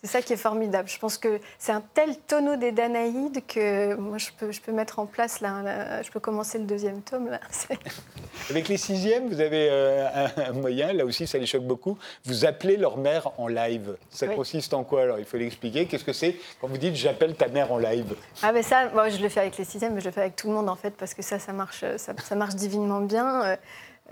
[0.01, 0.87] C'est ça qui est formidable.
[0.87, 4.71] Je pense que c'est un tel tonneau des Danaïdes que moi, je peux, je peux
[4.71, 7.29] mettre en place, là, je peux commencer le deuxième tome.
[7.29, 7.39] Là.
[8.49, 10.07] Avec les sixièmes, vous avez euh,
[10.37, 13.97] un, moyen, là aussi ça les choque beaucoup, vous appelez leur mère en live.
[14.09, 15.19] Ça consiste en quoi alors?
[15.19, 15.85] Il faut l'expliquer.
[15.85, 16.37] Qu'est-ce que c'est?
[16.61, 19.41] Quand vous dites j'appelle ta mère en live Ah ben ça, moi je le fais
[19.41, 21.21] avec les sixièmes, mais je le fais avec tout le monde en fait, parce que
[21.21, 23.43] ça, ça marche, ça, ça marche divinement bien.
[23.43, 23.55] Euh,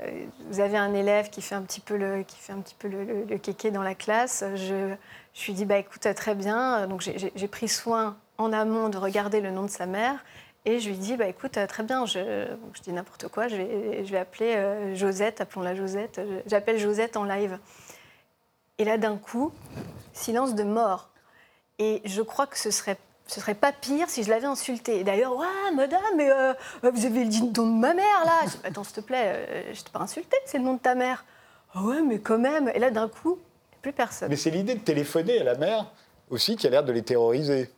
[0.01, 2.75] euh, vous avez un élève qui fait un petit peu le, qui fait un petit
[2.77, 4.43] peu le, le kéké dans la classe.
[4.55, 4.93] Je,
[5.37, 6.87] je lui ai dit, bah, écoute, très bien.
[6.87, 10.15] Donc j'ai pris soin en amont de regarder le nom de sa mère.
[10.65, 14.03] Et je lui dit, bah, écoute, très bien, je, je dis n'importe quoi, je vais,
[14.03, 16.19] je vais appeler euh, Josette, appelons-la Josette.
[16.47, 17.59] J'appelle Josette en live.
[18.79, 19.53] Et là, d'un coup,
[20.11, 21.09] silence de mort.
[21.77, 22.97] Et je crois que ce serait
[23.27, 24.99] ce serait pas pire si je l'avais insulté.
[24.99, 28.45] Et d'ailleurs, ouais, madame, mais euh, vous avez le nom de ma mère là.
[28.45, 30.95] Dis, attends, s'il te plaît, euh, je t'ai pas insulté, c'est le nom de ta
[30.95, 31.25] mère.
[31.73, 32.71] Ah ouais, mais quand même.
[32.73, 33.37] Et là, d'un coup,
[33.87, 34.29] plus personne.
[34.29, 35.85] Mais c'est l'idée de téléphoner à la mère
[36.29, 37.69] aussi qui a l'air de les terroriser.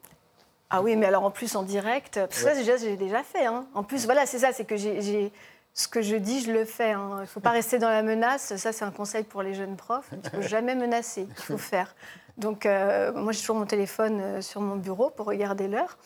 [0.71, 3.45] Ah oui, mais alors en plus en direct, parce que ça, j'ai déjà fait.
[3.45, 3.65] Hein.
[3.75, 5.31] En plus, voilà, c'est ça, c'est que j'ai
[5.73, 6.91] ce que je dis, je le fais.
[6.91, 7.09] Hein.
[7.17, 8.55] Il ne faut pas rester dans la menace.
[8.55, 10.09] Ça, c'est un conseil pour les jeunes profs.
[10.11, 11.27] Il ne faut jamais menacer.
[11.29, 11.95] Il faut faire.
[12.37, 15.97] Donc, euh, moi, j'ai toujours mon téléphone euh, sur mon bureau pour regarder l'heure.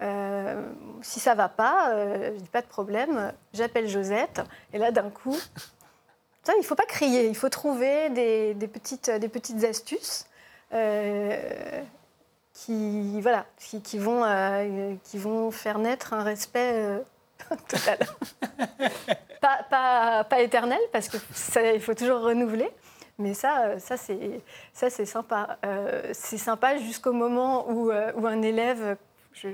[0.00, 0.62] Euh,
[1.02, 3.32] si ça va pas, je dis pas de problème.
[3.52, 4.40] J'appelle Josette.
[4.72, 5.36] Et là, d'un coup,
[6.42, 7.26] ça, il faut pas crier.
[7.26, 10.26] Il faut trouver des, petites, des petites astuces
[12.54, 17.02] qui, voilà, qui, vont, qui vont faire naître un respect
[17.68, 17.98] total.
[19.40, 22.70] pas, pas, pas, éternel, parce qu'il faut toujours renouveler.
[23.18, 24.40] Mais ça, euh, ça c'est,
[24.72, 25.58] ça, c'est sympa.
[25.64, 28.96] Euh, c'est sympa jusqu'au moment où, euh, où, un élève,
[29.32, 29.48] je,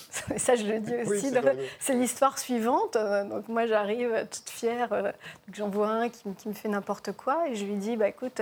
[0.36, 1.30] ça je le dis aussi,
[1.78, 2.96] c'est, l'histoire suivante.
[3.28, 5.12] Donc moi j'arrive toute fière,
[5.52, 8.40] j'en vois un qui, qui, me fait n'importe quoi et je lui dis, bah, écoute,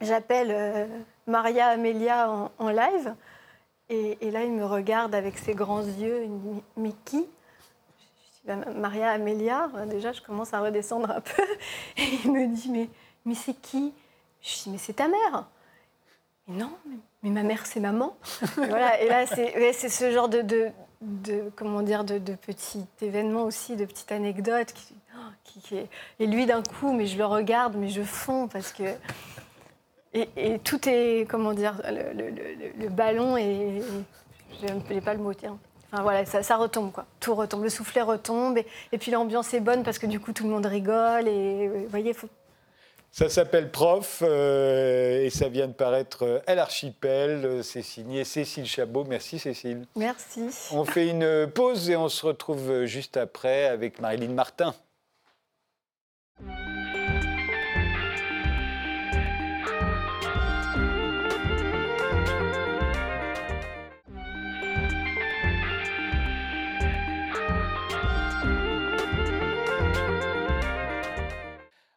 [0.00, 0.88] j'appelle
[1.26, 3.14] Maria Amelia en, en live.
[3.88, 7.24] Et, et, là il me regarde avec ses grands yeux, il me dit, mais qui?
[8.44, 11.42] Ben, Maria Amelia, déjà je commence à redescendre un peu,
[11.96, 12.88] et il me dit, mais
[13.26, 13.92] mais c'est qui?
[14.40, 15.44] Je dis, mais c'est ta mère.
[16.48, 16.70] Mais non,
[17.22, 18.16] mais, ma mère, c'est maman.
[18.42, 20.42] et, voilà, et là, c'est ce genre de,
[21.00, 24.72] de, comment dire, de, de petit événement aussi, de petites anecdotes.
[24.72, 25.76] Qui, qui,
[26.20, 28.84] et lui, d'un coup, mais je le regarde, mais je fonds parce que.
[30.14, 33.82] Et, tout est, comment dire, le, ballon et.
[34.62, 35.58] Je n'ai pas le mot, tiens.
[35.92, 37.06] Enfin voilà, ça, retombe quoi.
[37.20, 40.32] Tout retombe, le soufflet retombe et, et puis l'ambiance est bonne parce que du coup
[40.32, 42.28] tout le monde rigole et vous voyez, faut
[43.16, 47.64] ça s'appelle Prof euh, et ça vient de paraître euh, à l'Archipel.
[47.64, 49.04] C'est signé Cécile Chabot.
[49.04, 49.86] Merci Cécile.
[49.96, 50.50] Merci.
[50.70, 54.74] On fait une pause et on se retrouve juste après avec Marilyn Martin.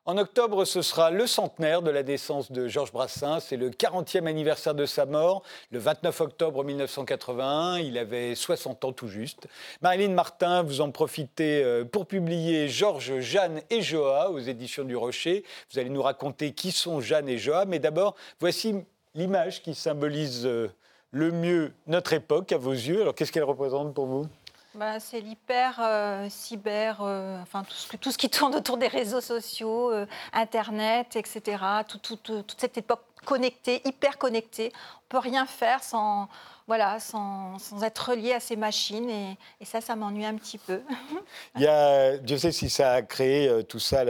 [0.10, 3.42] En octobre, ce sera le centenaire de la naissance de Georges Brassens.
[3.42, 7.78] C'est le 40e anniversaire de sa mort, le 29 octobre 1981.
[7.78, 9.46] Il avait 60 ans tout juste.
[9.84, 14.96] Marilyn Martin, vous en profitez euh, pour publier Georges, Jeanne et Joa aux éditions du
[14.96, 15.44] Rocher.
[15.72, 17.66] Vous allez nous raconter qui sont Jeanne et Joa.
[17.66, 18.78] Mais d'abord, voici
[19.14, 20.72] l'image qui symbolise euh,
[21.12, 23.04] le mieux notre époque à vos yeux.
[23.04, 24.26] Alors, qu'est-ce qu'elle représente pour vous?
[24.76, 27.64] Bah, c'est l'hyper euh, cyber, euh, enfin
[28.00, 31.64] tout ce, qui tourne autour des réseaux sociaux, euh, Internet, etc.
[31.88, 34.72] toute cette époque connectée, hyper connectée.
[35.06, 36.30] On peut rien faire sans,
[36.70, 39.10] voilà, sans, être relié à ces machines.
[39.10, 40.82] Et, ça, ça m'ennuie un petit peu.
[41.56, 44.04] Il y a, Dieu sait si ça a créé euh, tout ça,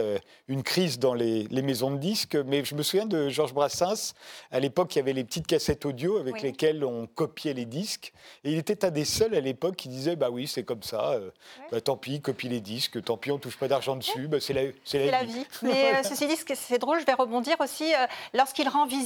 [0.46, 4.12] une crise dans les, maisons de disques, mais je me souviens de Georges Brassens.
[4.52, 8.12] À l'époque, il y avait les petites cassettes audio avec lesquelles on copiait les disques.
[8.44, 11.12] Et il était un des seuls à l'époque qui disait Bah oui, c'est comme ça,
[11.12, 11.30] euh,
[11.72, 14.52] bah, tant pis, copie les disques, tant pis, on touche pas d'argent dessus, bah, c'est
[14.52, 15.46] la, la, la, vie.
[15.62, 17.90] Mais euh, ceci dit, c'est drôle, je vais rebondir aussi.
[18.34, 18.99] lorsqu'il rend visite,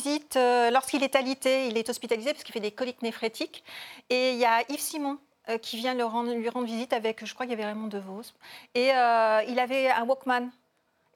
[0.73, 3.65] lorsqu'il est alité, il est hospitalisé parce qu'il fait des coliques néphrétiques
[4.11, 5.19] et il y a Yves Simon
[5.51, 8.33] euh, qui vient lui rendre visite avec, je crois qu'il y avait Raymond DeVos.
[8.75, 10.49] Et euh, il avait un Walkman.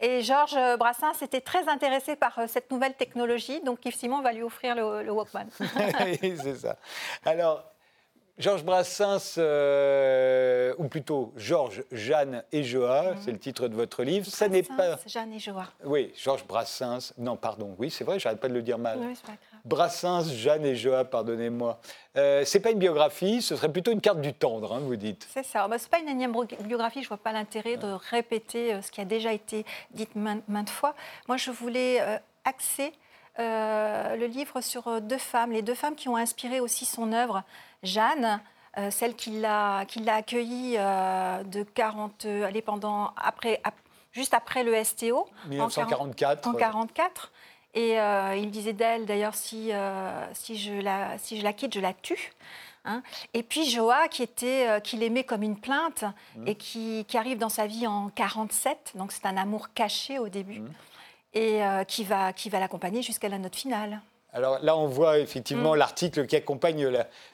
[0.01, 4.33] Et Georges Brassens était très intéressé par euh, cette nouvelle technologie, donc Yves Simon va
[4.33, 5.47] lui offrir le, le Walkman.
[6.21, 6.77] c'est ça.
[7.25, 7.64] Alors,
[8.38, 9.38] Georges Brassens,
[10.79, 13.18] ou plutôt Georges, Jeanne et Joa, mhm.
[13.24, 14.27] c'est le titre de votre livre.
[14.27, 14.98] Ça n'est pas.
[15.07, 15.66] Jeanne et Joa.
[15.85, 17.12] Oui, Georges Brassens.
[17.18, 17.74] Non, pardon.
[17.79, 18.98] Oui, c'est vrai, j'arrête pas de le dire mal.
[19.01, 19.61] Oui, c'est pas grave.
[19.64, 21.81] Brassens, Jeanne et Joa, pardonnez-moi.
[22.16, 25.27] Euh, c'est pas une biographie, ce serait plutôt une carte du tendre, hein, vous dites.
[25.31, 25.68] C'est ça.
[25.68, 27.03] Bah, c'est pas une énième biographie.
[27.03, 30.94] Je vois pas l'intérêt de répéter euh, ce qui a déjà été dit maintes, fois.
[31.29, 32.92] Moi, je voulais euh, axer
[33.38, 37.42] euh, le livre sur deux femmes, les deux femmes qui ont inspiré aussi son œuvre.
[37.83, 38.41] Jeanne,
[38.91, 43.61] celle qui l'a accueillie de 40, allez, pendant après,
[44.12, 45.29] juste après le STO.
[45.49, 46.47] 1944.
[46.47, 47.33] En 1944.
[47.75, 51.75] Et euh, il disait d'elle, d'ailleurs, si, euh, si, je la, si je la quitte,
[51.75, 52.33] je la tue.
[52.85, 53.03] Hein.
[53.35, 56.05] Et puis Joa, qui était, euh, qui l'aimait comme une plainte
[56.37, 56.49] mmh.
[56.49, 60.29] et qui, qui, arrive dans sa vie en 47, donc c'est un amour caché au
[60.29, 60.69] début, mmh.
[61.35, 64.01] et qui va, qui va l'accompagner jusqu'à la note finale.
[64.38, 65.79] Alors là, on voit effectivement mmh.
[65.79, 66.88] l'article qui accompagne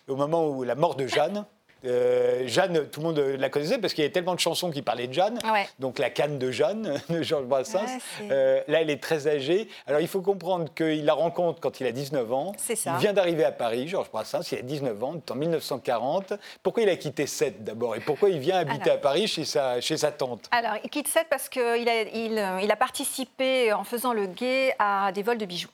[0.09, 1.45] au moment où la mort de Jeanne.
[1.87, 4.81] Euh, Jeanne, tout le monde la connaissait parce qu'il y avait tellement de chansons qui
[4.81, 5.39] parlaient de Jeanne.
[5.53, 5.69] Ouais.
[5.79, 7.85] Donc la canne de Jeanne de Georges Brassens.
[7.85, 9.69] Ouais, Euh, là, elle est très âgée.
[9.87, 12.53] Alors il faut comprendre qu'il la rencontre quand il a 19 ans.
[12.57, 12.93] C'est ça.
[12.95, 14.51] Il vient d'arriver à Paris, Georges Brassens.
[14.53, 16.33] Il a 19 ans, en 1940.
[16.63, 18.97] Pourquoi il a quitté Sète d'abord et pourquoi il vient habiter Alors.
[18.97, 20.49] à Paris chez sa, chez sa tante?
[20.53, 24.75] Alors, il quitte Sète parce qu'il a, il, il a participé en faisant le guet
[24.79, 25.69] à des vols de bijoux.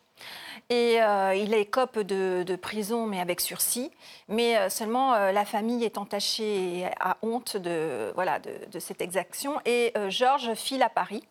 [0.70, 3.90] Et euh, il écope de, de prison, mais avec sursis.
[4.28, 9.60] Mais euh, seulement, euh, la famille est entachée a honte de, voilà, de, cette exaction.
[9.66, 11.24] Et Georges file à Paris.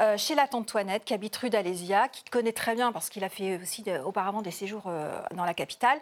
[0.00, 3.22] Euh, chez la tante Toinette, qui habite rue d'Alésia, qui connaît très bien parce qu'il
[3.22, 5.98] a fait aussi auparavant des séjours euh, dans la capitale.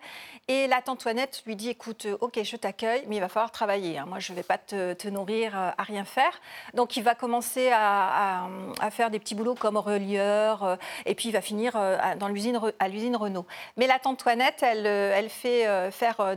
[0.48, 3.50] Et la tante Toinette lui dit écoute, euh, ok, je t'accueille, mais il va falloir
[3.50, 3.98] travailler.
[3.98, 4.06] hein.
[4.06, 6.40] Moi, je ne vais pas te, nourrir à rien faire.
[6.72, 8.48] Donc, il va commencer à,
[8.90, 11.74] faire des petits boulots comme relieur, et puis il va finir
[12.18, 13.46] dans l'usine à l'usine Renault.
[13.76, 16.36] Mais la tante Toinette, elle, fait faire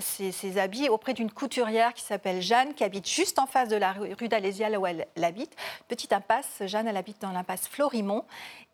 [0.00, 3.92] ses habits auprès d'une couturière qui s'appelle Jeanne, qui habite juste en face de la
[3.92, 5.54] rue, rue d'Alésia, là où elle, elle habite.
[5.88, 6.62] Petite impasse.
[6.70, 8.24] Jeanne, elle habite dans l'impasse Florimont.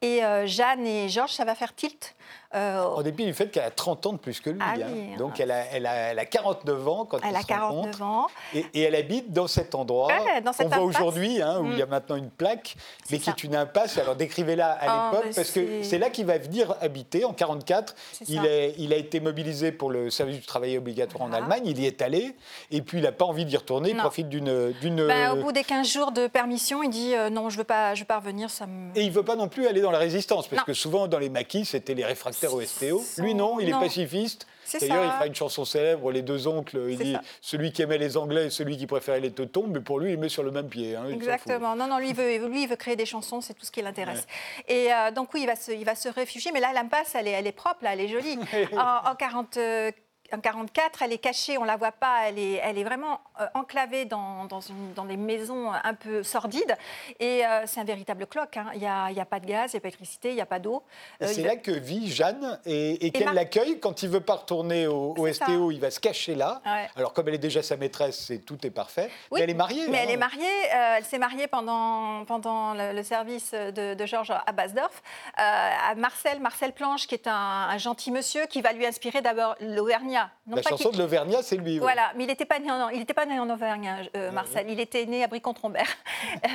[0.03, 2.15] Et euh, Jeanne et Georges, ça va faire tilt.
[2.57, 4.59] Euh, En dépit du fait qu'elle a 30 ans de plus que lui.
[4.63, 4.87] Ah hein.
[4.93, 5.35] oui, Donc hein.
[5.45, 8.03] elle a, elle, a, elle a 49 ans quand elle a se 49 rencontrent.
[8.03, 8.27] ans.
[8.55, 11.67] Et, et elle habite dans cet endroit Ouais, dans cette qu'on voit aujourd'hui, hein, où
[11.73, 11.91] il y a Mm.
[11.91, 12.77] maintenant une plaque,
[13.11, 13.99] mais qui est une impasse.
[13.99, 17.95] Alors décrivez-la à Ah, l'époque, parce que c'est- là qu'il va venir habiter en 44.
[18.13, 18.45] C'est Il, ça.
[18.47, 21.33] est- il a été mobilisé pour le service du travail obligatoire en.
[21.33, 21.63] Allemagne.
[21.67, 22.35] Il y est allé,
[22.71, 23.91] et puis il n'a pas envie d'y retourner.
[23.91, 24.03] Il Non.
[24.03, 25.07] profite d'une, d'une.
[25.07, 27.65] Ben, au bout des 15 jours de permission, il dit euh, non, je ne veux,
[27.65, 28.49] pas- je veux pas revenir.
[28.51, 28.91] Ça me...
[28.97, 30.65] Et il ne veut pas non plus aller dans la résistance, parce Non.
[30.67, 33.05] que souvent dans les maquis, c'était les réfractaires au STO.
[33.19, 34.47] Lui, non, il est pacifiste.
[34.81, 36.87] D'ailleurs, il fera une chanson célèbre, Les deux oncles.
[36.89, 37.21] Il dit ça.
[37.41, 40.19] celui qui aimait les Anglais et celui qui préférait les teutons, mais pour lui, il
[40.19, 40.97] met sur le même pied.
[40.97, 41.05] hein.
[41.09, 41.77] Exactement.
[41.77, 43.81] Non, non, lui, il veut, lui, il veut créer des chansons, c'est tout ce qui
[43.81, 44.27] l'intéresse.
[44.67, 46.51] Et euh, donc, oui, il va, se, il va se réfugier.
[46.53, 48.39] Mais là, l'impasse, elle est, elle est propre, là, elle est jolie.
[48.77, 49.93] en, en 40, euh,
[50.33, 52.29] en 44, elle est cachée, on la voit pas.
[52.29, 56.23] Elle est, elle est vraiment euh, enclavée dans, dans, une, dans des maisons un peu
[56.23, 56.77] sordides.
[57.21, 58.57] Et euh, c'est un véritable cloque.
[58.57, 58.67] hein.
[58.75, 60.47] Il n'y a, a pas de gaz, il n'y a pas d'électricité, il n'y a
[60.47, 60.83] pas d'eau.
[61.23, 63.79] Euh, c'est il là que vit Jeanne et, et qu'elle l'accueille.
[63.81, 65.47] Quand il veut pas retourner au, au C'est ça.
[65.47, 66.61] STO, il va se cacher là.
[66.65, 66.89] Ouais.
[66.97, 69.11] Alors, comme elle est déjà sa maîtresse, tout est parfait.
[69.31, 69.87] Oui, mais elle est mariée.
[69.89, 70.01] Mais hein.
[70.05, 70.45] elle est mariée.
[70.75, 75.03] euh, elle s'est mariée pendant, pendant le, le service de, de Georges à Basdorf
[75.39, 77.33] euh, à Marcel, Marcel Planche, qui est un,
[77.71, 80.16] un gentil monsieur qui va lui inspirer d'abord l'Auvergnat.
[80.47, 81.79] Non La pas chanson de l'Auvergnat, c'est lui.
[81.79, 84.71] Voilà, mais il n'était pas né en, il était pas né en Auvergne, euh, Marcel.
[84.71, 85.87] Il était né à Brie-Comte-Rombert.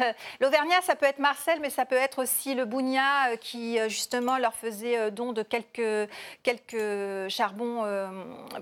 [0.02, 3.80] Euh, L'Auvergnat, ça peut être Marcel, mais ça peut être aussi le Bougnat euh, qui
[3.80, 6.10] euh, justement leur faisait euh, don de quelques
[6.44, 8.08] quelques charbons euh,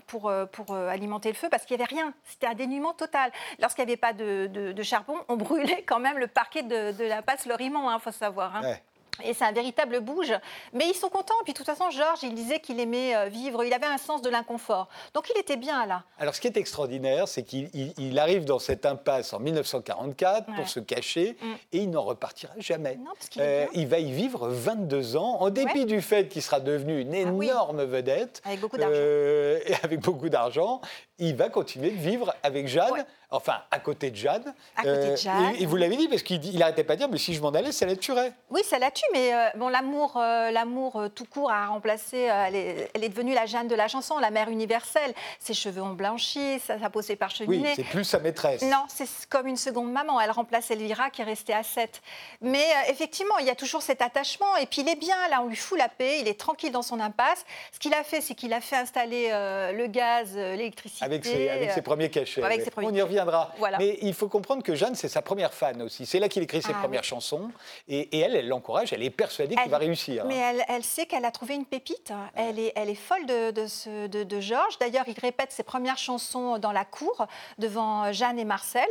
[0.07, 2.13] pour euh, pour euh, alimenter le feu, parce qu'il n'y avait rien.
[2.25, 3.31] C'était un dénuement total.
[3.59, 6.91] Lorsqu'il n'y avait pas de, de- de charbon, on brûlait quand même le parquet de,
[6.91, 8.55] de la passe Lorimont, il faut savoir.
[8.55, 8.61] hein.
[8.63, 8.83] Ouais.
[9.23, 10.33] Et c'est un véritable bouge.
[10.73, 11.33] Mais ils sont contents.
[11.43, 13.63] Puis de toute façon, Georges, il disait qu'il aimait euh, vivre.
[13.63, 14.87] Il avait un sens de l'inconfort.
[15.13, 16.03] Donc il était bien là.
[16.19, 20.47] Alors, ce qui est extraordinaire, c'est qu'il il- il arrive dans cette impasse en 1944
[20.49, 20.55] Ouais.
[20.55, 21.45] pour se cacher Mm.
[21.73, 22.95] et il n'en repartira jamais.
[22.97, 25.85] Non, parce Euh, il va y vivre 22 ans, en dépit Ouais.
[25.85, 27.47] du fait qu'il sera devenu une Ah oui.
[27.47, 28.41] énorme vedette.
[28.45, 28.95] Avec beaucoup d'argent.
[28.95, 30.81] euh, et avec beaucoup d'argent,
[31.17, 33.05] il va continuer de vivre avec Jeanne, Ouais.
[33.31, 34.53] Enfin à côté de Jeanne.
[34.75, 35.55] À côté de Jeanne.
[35.55, 37.49] Et, et vous l'avez dit, parce qu'il n'arrêtait pas de dire, mais si je m'en
[37.49, 38.33] allais, ça la tuerait.
[38.49, 42.29] Oui, ça la tue, mais euh, bon, l'amour, euh, l'amour euh, tout court a remplacé.
[42.29, 45.13] euh, elle, est, elle est devenue la Jeanne de la chanson, la mère universelle.
[45.39, 47.73] Ses cheveux ont blanchi, sa, sa peau s'est Oui, parcheminée.
[47.75, 48.61] c'est plus sa maîtresse.
[48.63, 50.19] Non, c'est comme une seconde maman.
[50.19, 52.01] Elle remplace Elvira qui est restée à 7.
[52.41, 54.55] Mais euh, effectivement, il y a toujours cet attachement.
[54.57, 56.19] Et puis il est bien, là, on lui fout la paix.
[56.21, 57.45] Il est tranquille dans son impasse.
[57.73, 61.05] Ce qu'il a fait, c'est qu'il a fait installer euh, le gaz, euh, l'électricité.
[61.05, 62.43] Avec ses, avec euh, ses premiers cachets.
[62.43, 63.03] avec ses premiers On y cachets.
[63.19, 63.53] Reviendra.
[63.57, 63.77] Voilà.
[63.77, 66.05] Mais il faut comprendre que Jeanne, c'est sa première fan aussi.
[66.05, 67.07] C'est là qu'il écrit ses Ah, premières oui.
[67.07, 67.49] chansons.
[67.87, 68.93] Et, et elle, elle l'encourage.
[68.93, 70.25] Elle est persuadée qu'il va réussir.
[70.25, 70.51] Mais hein.
[70.55, 72.11] elle, elle sait qu'elle a trouvé une pépite.
[72.35, 74.77] Elle est, elle est folle de, de, ce- de- de Georges.
[74.79, 77.25] D'ailleurs, il répète ses premières chansons dans la cour
[77.57, 78.87] devant Jeanne et Marcel.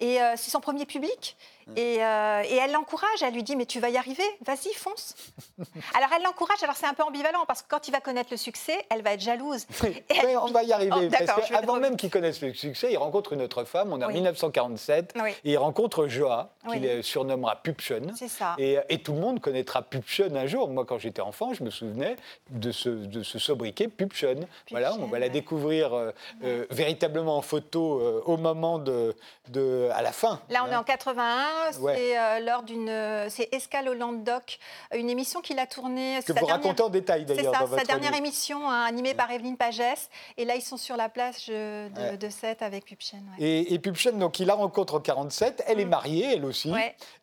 [0.00, 1.36] Et euh, c'est son premier public.
[1.70, 1.78] Mm.
[1.78, 3.22] Et, euh, et elle l'encourage.
[3.22, 5.14] Elle lui dit Mais tu vas y arriver, vas-y, fonce.
[5.96, 6.62] alors, elle l'encourage.
[6.62, 9.12] Alors, c'est un peu ambivalent parce que quand il va connaître le succès, elle va
[9.12, 9.66] être jalouse.
[9.82, 11.08] Oui, elle- on va y arriver.
[11.10, 13.92] Oh, parce te- même qu'il connaisse le succès, il rencontre une autre femme.
[13.92, 14.14] On est en Oui.
[14.14, 15.14] 1947.
[15.22, 15.30] Oui.
[15.44, 18.12] Et il rencontre Joa, qu'il euh, surnommera Pupchen.
[18.16, 18.54] C'est ça.
[18.58, 20.68] Et, et tout le monde connaîtra Pupchen un jour.
[20.68, 22.16] Moi, quand j'étais enfant, je me souvenais
[22.50, 24.46] de ce, de ce sobriquet Pupchen.
[24.70, 26.12] Voilà, on va la découvrir euh,
[26.44, 29.14] euh, véritablement en photo euh, au moment de,
[29.48, 30.40] de, à la fin.
[30.50, 30.72] Là, on hein.
[30.72, 31.59] est en 81.
[31.72, 34.58] C'est lors d'une, c'est Escale au Languedoc,
[34.94, 36.18] une émission qu'il a tournée.
[36.26, 37.54] Que vous racontez en détail d'ailleurs.
[37.54, 40.08] C'est ça, sa dernière émission hein, animée par Evelyne Pagès.
[40.36, 43.22] Et là, ils sont sur la place de, de Sète avec Pupchen.
[43.38, 45.64] Et, et Pupchen, donc il la rencontre en 47.
[45.66, 45.88] Elle est mm.
[45.88, 46.72] mariée, elle aussi.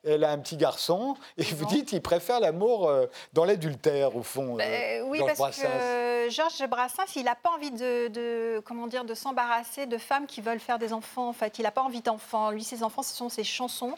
[0.04, 1.16] Elle a un petit garçon.
[1.38, 2.92] Et vous dites, il préfère l'amour
[3.34, 4.56] dans l'adultère au fond.
[4.56, 9.86] Ben, oui, parce que Georges Brassens, il n'a pas envie de, comment dire, de s'embarrasser
[9.86, 11.30] de femmes qui veulent faire des enfants.
[11.30, 12.52] En fait, il n'a pas envie d'enfants.
[12.52, 13.96] Lui, ses enfants, ce sont ses chansons.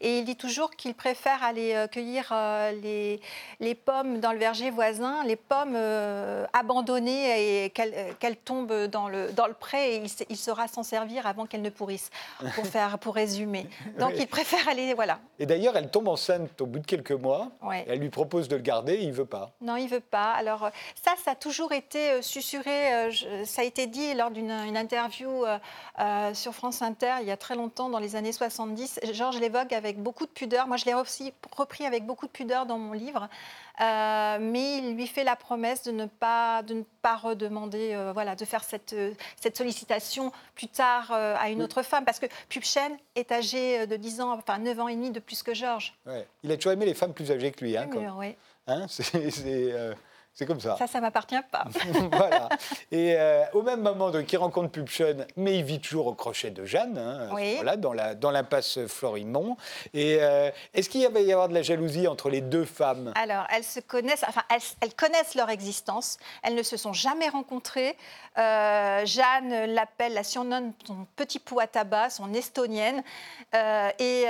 [0.00, 3.20] Et il dit toujours qu'il préfère aller euh, cueillir euh, les,
[3.60, 9.32] les, pommes dans le verger voisin, les pommes euh, abandonnées et qu'elles tombent dans le,
[9.32, 12.10] dans le pré et il, saura s'en servir avant qu'elles ne pourrissent,
[12.54, 13.66] pour, faire, pour résumer.
[13.98, 15.20] Donc, il préfère aller, voilà.
[15.38, 17.50] Et d'ailleurs, elle tombe enceinte au bout de quelques mois.
[17.86, 19.52] Elle lui propose de le garder, il veut pas.
[19.60, 20.32] Non, il veut pas.
[20.32, 20.70] Alors,
[21.02, 23.10] ça, ça a toujours été susurré.
[23.44, 25.44] ça a été dit lors d'une interview
[26.34, 29.00] sur France Inter il y a très longtemps, dans les années 70.
[29.12, 29.40] Georges
[29.70, 30.66] avec beaucoup de pudeur.
[30.66, 33.28] Moi, je l'ai aussi repris avec beaucoup de pudeur dans mon livre.
[33.80, 38.12] Euh, mais il lui fait la promesse de ne pas, de ne pas redemander, euh,
[38.12, 38.94] voilà, de faire cette,
[39.40, 42.04] cette sollicitation plus tard euh, à une autre femme.
[42.04, 45.42] Parce que Pupchen est âgé de 10 ans, enfin 9 ans et demi de plus
[45.42, 45.94] que Georges.
[46.06, 46.26] Ouais.
[46.42, 47.76] Il a toujours aimé les femmes plus âgées que lui.
[47.76, 48.34] Hein, oui.
[48.66, 49.94] Hein, c'est
[50.34, 50.76] c'est comme ça.
[50.78, 51.64] Ça, ça m'appartient pas.
[52.12, 52.48] voilà.
[52.90, 56.50] Et euh, au même moment, donc, il rencontre Pupchen, mais il vit toujours au crochet
[56.50, 59.58] de Jeanne, hein, voilà, dans, la, dans l'impasse Florimont.
[59.92, 63.12] Et euh, est-ce qu'il va y avoir de la jalousie entre les deux femmes?
[63.14, 64.42] Alors, elles se connaissent, enfin,
[64.80, 66.16] elles, connaissent leur existence.
[66.42, 67.94] Elles ne se sont jamais rencontrées.
[68.38, 73.02] Euh, Jeanne l'appelle, la surnomme son petit pot à tabac, son estonienne.
[73.52, 74.24] et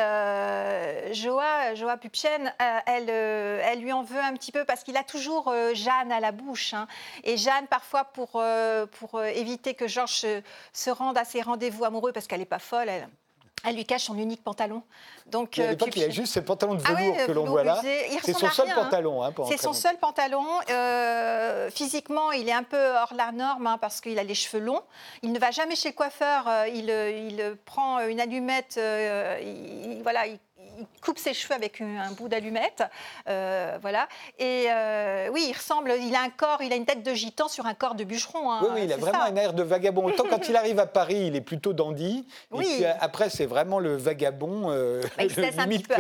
[1.13, 2.53] Joa, Joa Pupchen,
[2.87, 6.33] elle, elle lui en veut un petit peu parce qu'il a toujours Jeanne à la
[6.33, 6.75] bouche.
[6.75, 6.87] Hein.
[7.25, 10.27] Et Jeanne, parfois, pour, euh, pour euh, éviter que Georges
[10.73, 13.09] se, rende à ses rendez-vous amoureux, parce qu'elle n'est pas folle, elle,
[13.65, 14.83] elle lui cache son unique pantalon.
[15.27, 17.63] Donc, à l'époque, il y a juste ce pantalon de ah velours que l'on voit
[17.63, 17.81] là.
[18.23, 19.23] C'est son seul pantalon.
[19.23, 20.45] Hein, c'est son seul pantalon.
[20.69, 24.63] Euh, physiquement, il est un peu hors la norme hein, parce qu'il a les cheveux
[24.63, 24.83] longs.
[25.23, 26.49] Il ne va jamais chez le coiffeur.
[26.75, 28.79] il, il prend une allumette.
[28.79, 30.39] il, voilà, il
[30.79, 32.83] il coupe ses cheveux avec un, bout d'allumette,
[33.29, 34.09] euh, voilà.
[34.39, 37.49] Et euh, oui, il ressemble, il a un corps, il a une tête de gitan
[37.49, 38.51] sur un corps de bûcheron.
[38.51, 40.05] Hein, oui, il a vraiment un air de vagabond.
[40.05, 42.27] Autant quand il arrive à Paris, il est plutôt dandy.
[42.51, 42.67] Oui.
[42.67, 45.95] Et puis après, c'est vraiment le vagabond, euh, bah, il le limite peu,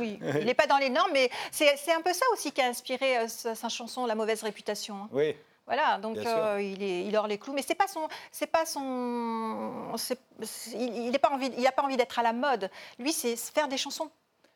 [0.00, 2.66] oui, il n'est pas dans les normes, mais c'est un peu ça aussi qui a
[2.66, 4.94] inspiré sa, chanson La mauvaise réputation.
[4.94, 5.08] Hein.
[5.12, 5.34] Oui.
[5.66, 9.94] Voilà, donc euh, il, est, il les clous, mais c'est pas son, c'est pas son,
[10.74, 12.70] il n'a pas envie, il a pas envie d'être à la mode.
[12.98, 14.10] Lui, c'est faire des chansons.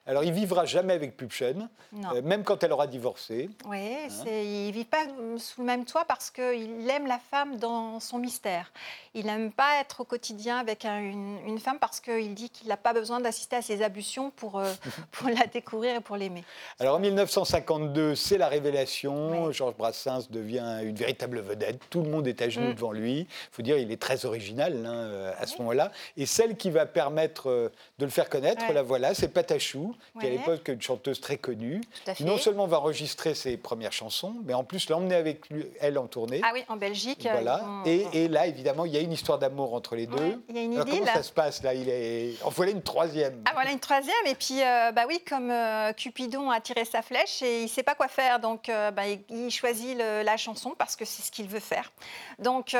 [0.08, 3.50] Alors, il vivra jamais avec Pupchen, euh, même quand elle aura divorcé.
[3.66, 5.04] Oui, hein il ne vit pas
[5.36, 8.72] sous le même toit parce qu'il aime la femme dans son mystère.
[9.12, 12.94] Il n'aime pas être au quotidien avec une, femme parce qu'il dit qu'il n'a pas
[12.94, 14.72] besoin d'assister à ses ablutions pour, euh,
[15.12, 16.42] pour la découvrir et pour l'aimer.
[16.80, 19.52] Alors, en 1952, c'est la révélation.
[19.52, 21.80] Georges Brassens devient une véritable vedette.
[21.90, 22.74] Tout le monde est à genoux mm.
[22.74, 23.20] devant lui.
[23.20, 25.92] Il faut dire, il est très original hein, euh, à ce moment-là.
[26.16, 30.30] Et celle qui va permettre de le faire connaître, la voilà, c'est Patachou qui à
[30.30, 31.80] l'époque une chanteuse très connue,
[32.16, 35.98] qui non seulement va enregistrer ses premières chansons, mais en plus l'emmener avec lui, elle
[35.98, 36.40] en tournée.
[36.44, 37.26] Ah oui, en Belgique.
[37.30, 37.64] Voilà.
[37.84, 40.42] Et, là, évidemment, il y a une histoire d'amour entre les deux.
[40.48, 41.74] il y a une comment ça se passe là?
[41.74, 42.34] Il est...
[42.42, 43.42] En voilà une troisième.
[43.44, 44.14] Ah voilà une troisième.
[44.26, 47.68] Et puis, euh, bah oui, comme euh, Cupidon a tiré sa flèche et il ne
[47.68, 51.30] sait pas quoi faire, donc euh, bah, il, choisit la chanson parce que c'est ce
[51.30, 51.90] qu'il veut faire.
[52.38, 52.74] Donc,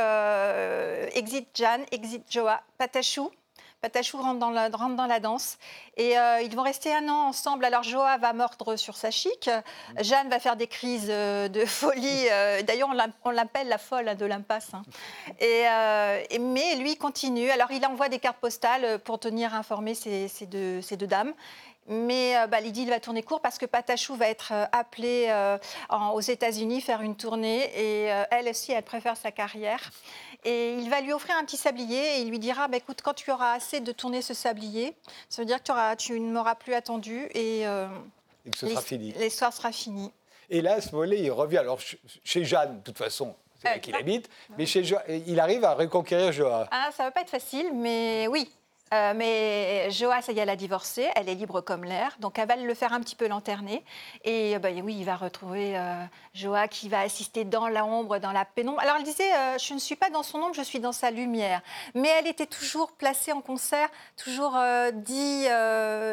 [1.15, 3.31] exit Jan, exit Joa, Patachou.
[3.81, 5.57] Patachou rentre dans la, dans la danse.
[5.97, 7.65] Et euh, ils vont rester un an ensemble.
[7.65, 9.49] Alors Joa va mordre sur sa chic.
[10.01, 12.09] Jeanne va faire des crises euh, de folie.
[12.31, 12.91] Euh, d'ailleurs,
[13.25, 14.73] on l'appelle la folle de l'impasse.
[14.75, 14.83] Hein.
[15.41, 17.51] Et, mais lui continue.
[17.51, 21.33] Alors il envoie des cartes postales pour tenir informé ces, deux, ces deux dames.
[21.89, 25.33] Mais bah, l'idylle va tourner court parce que Patachou va être appelée
[26.13, 29.91] aux États-Unis faire une tournée et elle aussi, elle préfère sa carrière.
[30.45, 33.15] Et il va lui offrir un petit sablier et il lui dira bah, écoute, quand
[33.15, 34.95] tu auras assez de tourner ce sablier,
[35.29, 37.89] ça veut dire que tu, auras, tu ne m'auras plus attendu et, euh,
[38.47, 39.13] et que ce sera fini.
[39.19, 40.13] L'histoire sera finie.
[40.51, 41.59] Et là, à ce moment-là, il revient.
[41.59, 41.81] Alors,
[42.25, 44.83] chez Jeanne, de toute façon, c'est là euh, qu'il habite, mais chez
[45.27, 46.69] il arrive à reconquérir Joa.
[46.71, 48.51] Ah, ça ne va pas être facile, mais oui,
[48.93, 52.39] euh, mais Joa, ça y est, elle a divorcé, elle est libre comme l'air, donc
[52.39, 53.85] elle va le faire un petit peu lanterner.
[54.25, 58.33] Et euh, bah, oui, il va retrouver euh, Joa qui va assister dans l'ombre, dans
[58.33, 58.81] la pénombre.
[58.81, 61.61] Alors elle disait, je ne suis pas dans son ombre, je suis dans sa lumière.
[61.95, 64.59] Mais elle était toujours placée en concert, toujours
[64.93, 65.47] dit,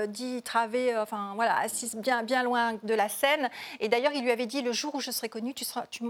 [0.09, 3.49] dit travée, enfin voilà, assise bien, loin de la scène.
[3.79, 6.03] Et d'ailleurs, il lui avait dit, le jour où je serai connue, tu seras, tu,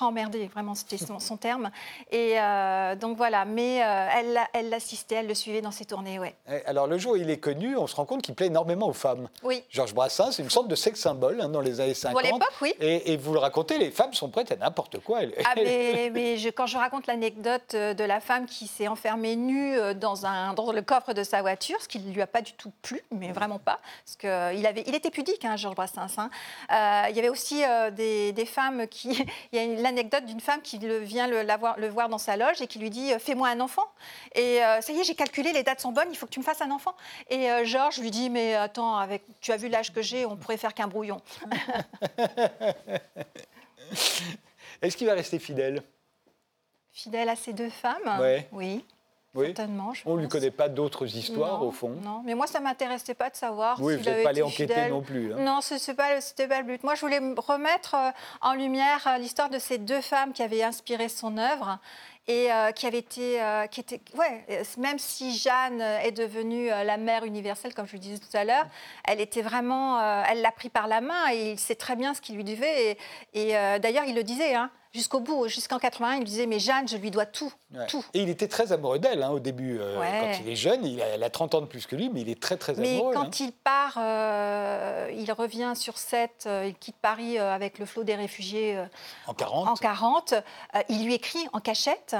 [0.00, 1.70] emmerdée, vraiment, c'était son, terme.
[2.10, 2.36] Et
[3.00, 6.56] donc voilà, mais elle l'assistait, elle le suivait dans ses tournées années, oui.
[6.66, 8.92] Alors le jour où il est connu, on se rend compte qu'il plaît énormément aux
[8.92, 9.28] femmes.
[9.42, 9.62] Oui.
[9.70, 12.12] Georges Brassens, c'est une sorte de sexe symbole hein, dans les années 50.
[12.12, 12.74] Pour l'époque, oui.
[12.80, 15.20] Et, vous le racontez, les femmes sont prêtes à n'importe quoi.
[15.44, 19.76] Ah, mais, je, quand je raconte l'anecdote euh, de la femme qui s'est enfermée nue
[19.76, 22.42] euh, dans, un, dans le coffre de sa voiture, ce qui ne lui a pas
[22.42, 26.18] du tout plu, mais vraiment pas, parce qu'il avait, il était pudique, hein, Georges Brassens.
[26.18, 26.30] Hein.
[27.10, 29.10] il y avait aussi des, des, femmes qui...
[29.52, 32.66] il y a l'anecdote d'une femme qui vient le, le voir dans sa loge et
[32.66, 33.86] qui lui dit Fais-moi un enfant.
[34.34, 36.44] Et ça y est, j'ai calculé, les dates sont bonnes, il faut que tu me
[36.44, 36.94] fasses un enfant.
[37.28, 40.36] Et euh, Georges lui dit, mais attends, avec, tu as vu l'âge que j'ai, on
[40.36, 41.20] pourrait faire qu'un brouillon.
[44.82, 45.82] Est-ce qu'il va rester fidèle?
[46.92, 48.20] Fidèle à ces deux femmes?
[48.52, 48.84] Oui.
[49.32, 51.90] Certainement, on ne lui connaît pas d'autres histoires, au fond.
[52.02, 53.80] Non, mais moi, ça ne m'intéressait pas de savoir.
[53.80, 55.32] Oui, vous n'êtes pas allé enquêter non plus.
[55.32, 55.36] Hein.
[55.38, 56.08] Non, ce n'était pas,
[56.48, 56.82] pas, le but.
[56.82, 60.64] Moi, je voulais remettre euh, en lumière euh, l'histoire de ces deux femmes qui avaient
[60.64, 61.78] inspiré son œuvre
[62.26, 66.84] et euh, qui avait été, euh, qui était, ouais, même si Jeanne est devenue euh,
[66.84, 68.66] la mère universelle, comme je le disais tout à l'heure,
[69.04, 72.20] elle était vraiment, elle l'a pris par la main et il sait très bien ce
[72.20, 72.96] qu'il lui devait.
[73.34, 76.96] Et, d'ailleurs, il le disait, hein, jusqu'au bout, jusqu'en 81, il disait mais Jeanne, je
[76.96, 77.52] lui dois tout,
[77.88, 78.04] tout.
[78.14, 79.78] Et il était très amoureux d'elle hein, au début.
[79.78, 82.22] Quand il est jeune, il a, elle a 30 ans de plus que lui, mais
[82.22, 83.10] il est très très amoureux.
[83.10, 83.46] Mais quand hein.
[83.46, 83.98] il part,
[85.12, 88.78] il revient sur 7, il quitte Paris avec le flot des réfugiés
[89.26, 89.68] en 40.
[89.68, 90.34] En 40
[90.88, 92.16] il lui écrit en cachette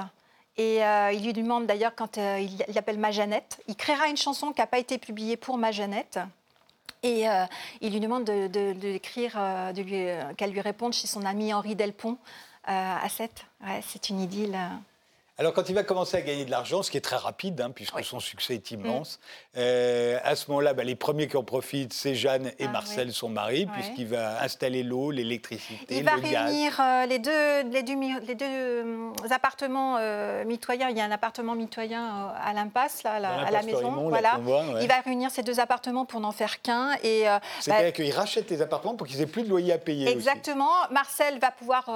[0.60, 4.18] et euh, il lui demande d'ailleurs, quand euh, il l'appelle ma Jeannette, il créera une
[4.18, 6.18] chanson qui n'a pas été publiée pour ma Jeannette.
[7.02, 7.46] Et euh,
[7.80, 8.98] il lui demande de, de, de
[10.34, 12.18] qu'elle lui réponde chez son ami Henri Delpont
[12.64, 13.46] à 7.
[13.64, 14.58] Ouais, c'est une idylle.
[15.40, 17.70] Alors, quand il va commencer à gagner de l'argent, ce qui est très rapide, hein,
[17.70, 19.18] puisque son succès est immense,
[19.54, 19.56] mm.
[19.56, 23.10] euh, à ce moment-là, bah, les premiers qui en profitent, c'est Jeanne et ah Marcel,
[23.14, 27.94] son mari, puisqu'il va installer l'eau, l'électricité, Il va réunir euh, les deux, les deux,
[28.26, 29.98] les deux euh, appartements
[30.44, 30.90] mitoyens.
[30.90, 34.10] Il y a un appartement mitoyen à l'impasse, là, à la, maison.
[34.10, 34.38] voilà.
[34.82, 36.90] Il va réunir ces deux appartements pour n'en faire qu'un.
[37.02, 40.06] C'est-à-dire bah, qu'il rachète les appartements pour qu'ils aient plus de loyer à payer.
[40.06, 40.68] Exactement.
[40.90, 41.90] Marcel va pouvoir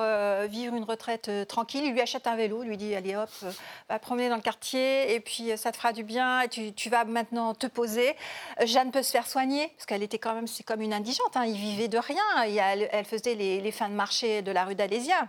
[0.48, 1.84] vivre une retraite tranquille.
[1.84, 3.50] Il lui achète un vélo, lui dit allez hop, euh,
[3.88, 6.88] va promener dans le quartier et puis euh, ça te fera du bien et tu,
[6.88, 8.14] vas maintenant te poser.
[8.60, 11.36] Euh, Jeanne peut se faire soigner parce qu'elle était quand même, c'est comme une indigente,
[11.36, 12.22] hein, il vivait de rien.
[12.44, 15.28] elle, faisait les, fins de marché de la rue d'Alésia.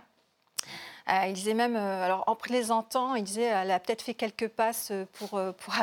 [1.08, 5.30] il disait même, alors en plaisantant, il disait elle a peut-être fait quelques passes pour,
[5.30, 5.74] pour,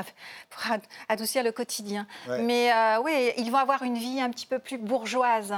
[1.10, 2.08] adoucir le quotidien.
[2.40, 2.72] Mais
[3.04, 5.54] oui, ils vont avoir une vie un petit peu plus bourgeoise.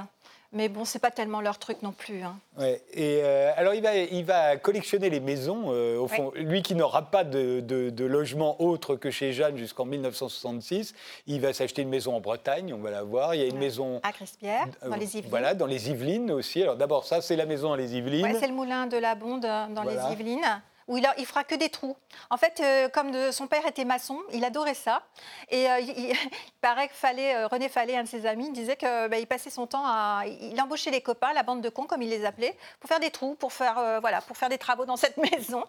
[0.53, 2.21] Mais bon, c'est pas tellement leur truc non plus.
[2.21, 2.37] Hein.
[2.57, 2.81] Ouais.
[2.93, 5.65] Et euh, alors, il va, il va collectionner les maisons.
[5.67, 9.85] Euh, au fond, lui qui n'aura pas de, de, logement autre que chez Jeanne jusqu'en
[9.85, 10.93] 1966,
[11.27, 12.73] il va s'acheter une maison en Bretagne.
[12.73, 13.35] On va la voir.
[13.35, 15.29] Il y a une maison à Crespierre, dans euh, les Yvelines.
[15.29, 16.61] Voilà, dans les Yvelines aussi.
[16.61, 18.37] Alors d'abord, ça, c'est la maison dans les Yvelines.
[18.39, 21.69] c'est le moulin de la Bonde dans les Yvelines où il, il fera que des
[21.69, 21.95] trous.
[22.29, 25.01] En fait, euh, comme son père était maçon, il adorait ça.
[25.49, 26.15] Et euh, il,
[26.61, 29.65] paraît que Fallet, euh, René Fallet, un de ses amis, disait qu'il bah, passait son
[29.65, 30.23] temps à...
[30.41, 33.09] Il embauchait les copains, la bande de cons, comme il les appelait, pour faire des
[33.09, 35.63] trous, pour faire, voilà, pour faire des travaux dans cette maison.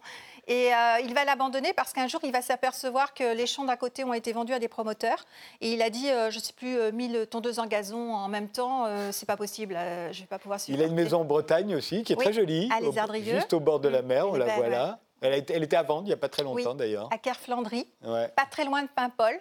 [0.49, 0.71] Et
[1.03, 4.13] il va l'abandonner parce qu'un jour, il va s'apercevoir que les champs d'à côté ont
[4.13, 5.25] été vendus à des promoteurs.
[5.61, 8.87] Et il a dit, je ne sais plus, 1000 tondeuses en gazon en même temps,
[9.11, 9.77] c'est pas possible,
[10.13, 12.71] je vais pas pouvoir Il a une maison en Bretagne aussi, qui est très jolie,
[12.73, 12.81] à
[13.23, 14.99] juste au bord de la mer, on la ben, voit là.
[15.21, 17.09] Elle, était à vendre il n'y a pas très longtemps d'ailleurs.
[17.13, 19.41] À Kerflandry, pas très loin de Paimpol.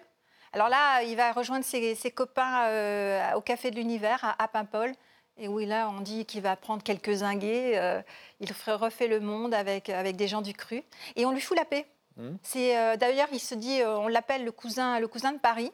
[0.56, 4.94] Alors là, il va rejoindre ses, copains euh, au Café de l'Univers à, Paimpol.
[5.38, 7.78] Et où là, on dit qu'il va prendre quelques zinguets.
[7.78, 8.02] Euh,
[8.40, 10.82] il refait le monde avec, avec des gens du cru.
[11.18, 11.86] Et on lui fout la paix.
[12.16, 12.38] Hmm.
[12.42, 15.74] C'est euh, D'ailleurs, il se dit, on l'appelle le cousin, le cousin de Paris.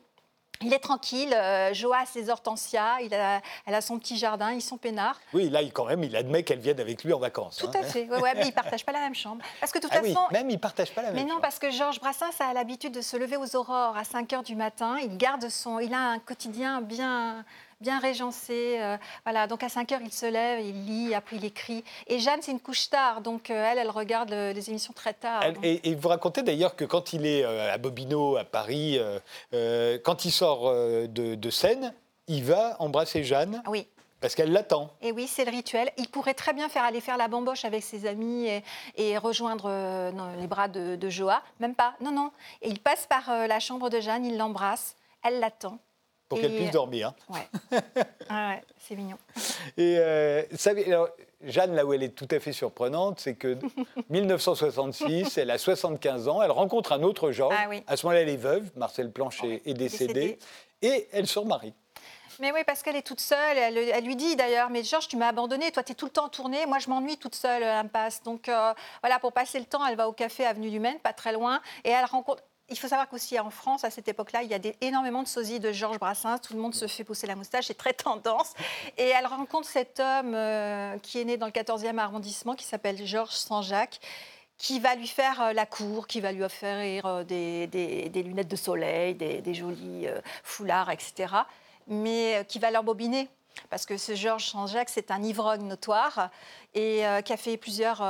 [0.62, 4.62] Il est tranquille, euh, Joas ses hortensias, il a, elle a son petit jardin, ils
[4.62, 5.20] sont peinards.
[5.34, 7.58] Oui, là, il, quand même, il admet qu'elle vienne avec lui en vacances.
[7.58, 7.80] Tout hein.
[7.80, 9.44] à fait, ouais, mais ils ne partagent pas la même chambre.
[9.60, 10.20] Parce que de toute ah façon...
[10.30, 11.32] Oui, même ils ne partagent pas la même mais chambre.
[11.32, 14.30] Mais non, parce que Georges Brassens a l'habitude de se lever aux aurores à 5
[14.30, 14.98] h du matin.
[15.02, 15.80] Il garde son...
[15.80, 17.44] Il a un quotidien bien
[17.82, 18.78] bien régencé.
[18.80, 21.84] Euh, voilà, donc à 5 heures, il se lève, il lit, après il écrit.
[22.08, 25.44] Et Jeanne, c'est une couche tard, donc euh, elle, elle regarde les émissions très tard.
[25.64, 29.00] et, vous racontez d'ailleurs que quand il est euh, à Bobino, à Paris,
[30.04, 31.94] quand il sort de, de, scène,
[32.28, 33.62] il va embrasser Jeanne.
[33.68, 33.88] Oui.
[34.20, 34.92] Parce qu'elle l'attend.
[35.02, 35.90] Et oui, c'est le rituel.
[35.98, 38.48] Il pourrait très bien faire aller faire la bamboche avec ses amis
[38.96, 41.42] et, rejoindre les bras de, de, Joa.
[41.60, 41.96] Même pas.
[42.02, 42.32] Non, non.
[42.62, 45.80] Et il passe par la chambre de Jeanne, il l'embrasse, elle l'attend.
[46.32, 47.14] Pour qu'elle puisse dormir.
[47.28, 47.80] Ouais.
[48.30, 49.18] ah ouais, c'est mignon.
[49.76, 50.44] Et euh,
[50.88, 51.10] alors,
[51.44, 53.58] Jeanne, là où elle est tout à fait surprenante, c'est que
[54.10, 57.52] 1966, elle a 75 ans, elle rencontre un autre genre.
[57.54, 57.84] Ah, oui.
[57.86, 60.40] À ce moment-là, elle est veuve, Marcel Planchet est décédé,
[60.82, 61.74] et elle se remarie.
[62.40, 63.58] Mais oui, parce qu'elle est toute seule.
[63.58, 65.70] Elle, lui dit d'ailleurs, mais Georges, tu m'as abandonnée.
[65.72, 66.66] Toi, tu es tout le temps tournée.
[66.66, 68.24] Moi, je m'ennuie toute seule, impasse.
[68.24, 71.14] Donc, euh, voilà, pour passer le temps, elle va au café Avenue du Maine, pas
[71.14, 71.62] très loin.
[71.84, 72.42] Et elle rencontre
[72.72, 75.60] il faut savoir qu'aussi en France, à cette époque-là, il y a énormément de sosies
[75.60, 76.40] de Georges Brassens.
[76.40, 78.54] Tout le monde se fait pousser la moustache, c'est très tendance.
[78.98, 83.06] Et elle rencontre cet homme euh, qui est né dans le 14e arrondissement, qui s'appelle
[83.06, 84.00] Georges Saint-Jacques,
[84.58, 88.48] qui va lui faire euh, la cour, qui va lui offrir euh, des, des, lunettes
[88.48, 90.08] de soleil, des, jolis
[90.44, 91.34] foulards, etc.
[91.88, 93.28] Mais qui va l'embobiner.
[93.70, 96.30] Parce que ce Georges Saint-Jacques, c'est un ivrogne notoire
[96.74, 98.02] et qui a fait plusieurs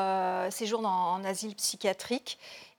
[0.51, 2.37] séjours en asile psychiatrique.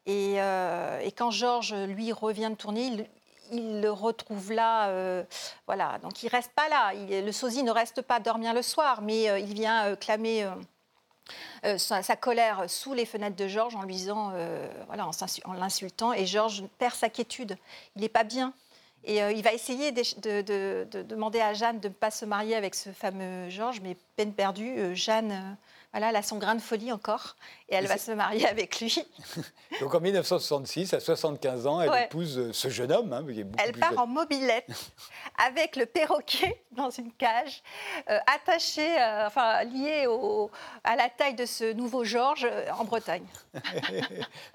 [0.08, 3.08] Euh, et, quand Georges, lui, revient de tourner,
[3.52, 4.88] il, le retrouve là.
[4.88, 5.22] Euh,
[5.66, 6.92] voilà, donc il reste pas là.
[6.94, 10.48] le sosie ne reste pas dormir le soir, mais euh, il vient clamer.
[11.78, 14.32] Sa, colère sous les fenêtres de Georges en lui disant,
[14.88, 17.56] voilà, en, l'insultant, et Georges perd sa quiétude.
[17.94, 18.52] Il n'est pas bien.
[19.04, 22.74] Et il va essayer de, de, demander à Jeanne de ne pas se marier avec
[22.74, 25.56] ce fameux Georges, mais peine perdue, Jeanne
[25.92, 27.36] voilà, elle a son grain de folie encore
[27.68, 29.04] et elle va se marier avec lui.
[29.80, 33.12] Donc en 1966, à 75 ans, elle épouse euh, ce jeune homme.
[33.12, 33.24] Hein,
[33.58, 34.68] elle part en mobilette
[35.46, 37.62] avec le perroquet dans une cage,
[38.08, 40.50] euh, attaché, euh, enfin lié au,
[40.82, 43.26] à la taille de ce nouveau Georges en Bretagne.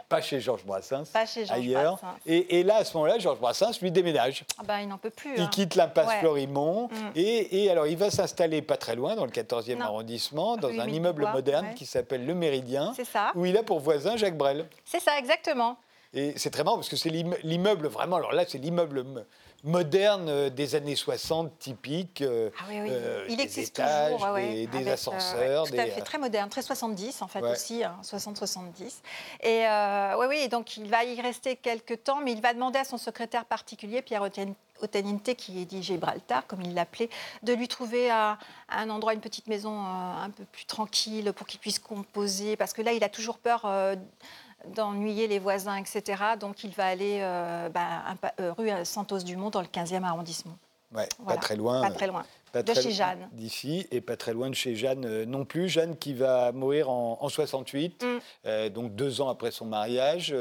[0.09, 1.97] Pas chez Georges Brassens, Pas chez Georges ailleurs.
[1.97, 2.17] Brassens.
[2.25, 4.43] Et, là, à ce moment-là, Georges Brassens lui déménage.
[4.57, 5.35] Ah ben, il n'en peut plus.
[5.35, 5.49] Il hein.
[5.51, 7.11] quitte l'impasse Florimont mm.
[7.15, 10.87] et, et, alors il va s'installer pas très loin, dans le 14e arrondissement, dans un
[10.87, 12.93] immeuble moderne qui s'appelle Le Méridien,
[13.35, 14.67] où il a pour voisin Jacques Brel.
[14.85, 15.77] C'est ça, exactement.
[16.13, 19.03] Et c'est très marrant parce que c'est l'immeuble, vraiment, alors là, c'est l'immeuble
[19.63, 22.21] moderne euh, des années 60, typique.
[22.21, 22.89] Euh, ah oui, oui.
[22.91, 24.33] Euh, il existe toujours.
[24.35, 25.67] des, ascenseurs.
[25.67, 28.57] tout à fait, très moderne, très 70 en fait aussi, 60-70.
[28.57, 28.89] Hein,
[29.43, 29.65] et
[30.17, 32.97] oui, oui, donc il va y rester quelques temps, mais il va demander à son
[32.97, 37.09] secrétaire particulier, Pierre Oteninte, qui est dit Gibraltar, comme il l'appelait,
[37.43, 41.79] de lui trouver un endroit, une petite maison un peu plus tranquille pour qu'il puisse
[41.79, 43.65] composer, parce que là, il a toujours peur
[44.75, 46.23] d'ennuyer les voisins, etc.
[46.39, 50.57] Donc il va aller euh, bah, euh, rue Santos-Dumont dans le 15e arrondissement.
[50.93, 51.81] Ouais, Pas très loin.
[51.81, 52.23] Pas très loin.
[52.53, 53.27] de chez Jeanne.
[53.33, 55.67] D'ici, et pas très loin de chez Jeanne euh, non plus.
[55.67, 58.69] Jeanne qui va mourir en, 68, mm.
[58.69, 60.33] donc deux ans après son mariage.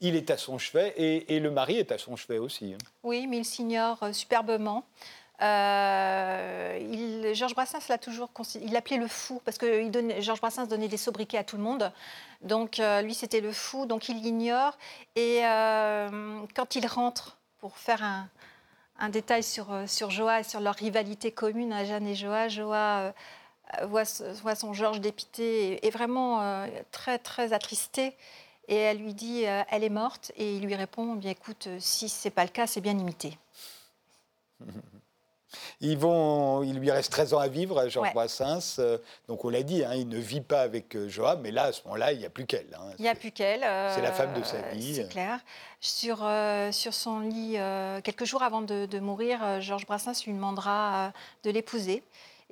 [0.00, 2.74] il est à son chevet et, le mari est à son chevet aussi.
[2.74, 2.78] Hein.
[3.04, 4.84] Oui, mais il s'ignore superbement.
[5.42, 6.78] Euh,
[7.32, 8.30] il, Georges Brassens l'a toujours
[8.60, 11.92] il l'appelait le fou parce que Georges Brassens donnait des sobriquets à tout le monde.
[12.42, 14.76] Donc euh, lui c'était le fou, donc il l'ignore.
[15.16, 20.74] Et euh, quand il rentre pour faire un, détail sur, sur Joa et sur leur
[20.74, 23.12] rivalité commune à Jeanne et Joa, Joa
[23.82, 28.16] voit, son Georges dépité et, vraiment très très attristé.
[28.68, 32.30] Et elle lui dit elle est morte et il lui répond bien écoute si c'est
[32.30, 33.36] pas le cas c'est bien imité.
[35.80, 38.76] Ils vont, il lui reste 13 ans à vivre, Georges Brassens.
[38.78, 38.98] Euh,
[39.28, 41.72] donc on l'a dit, hein, il ne vit pas avec euh, Joab, mais là, à
[41.72, 42.68] ce moment-là, il n'y a plus qu'elle.
[42.74, 42.92] Hein.
[42.98, 43.60] Il n'y a plus qu'elle.
[43.60, 44.94] c'est la femme de sa vie.
[44.96, 45.40] C'est clair.
[45.80, 46.18] Sur,
[46.70, 47.56] sur son lit,
[48.04, 52.04] quelques jours avant de, de mourir, Georges Brassens lui demandera de l'épouser.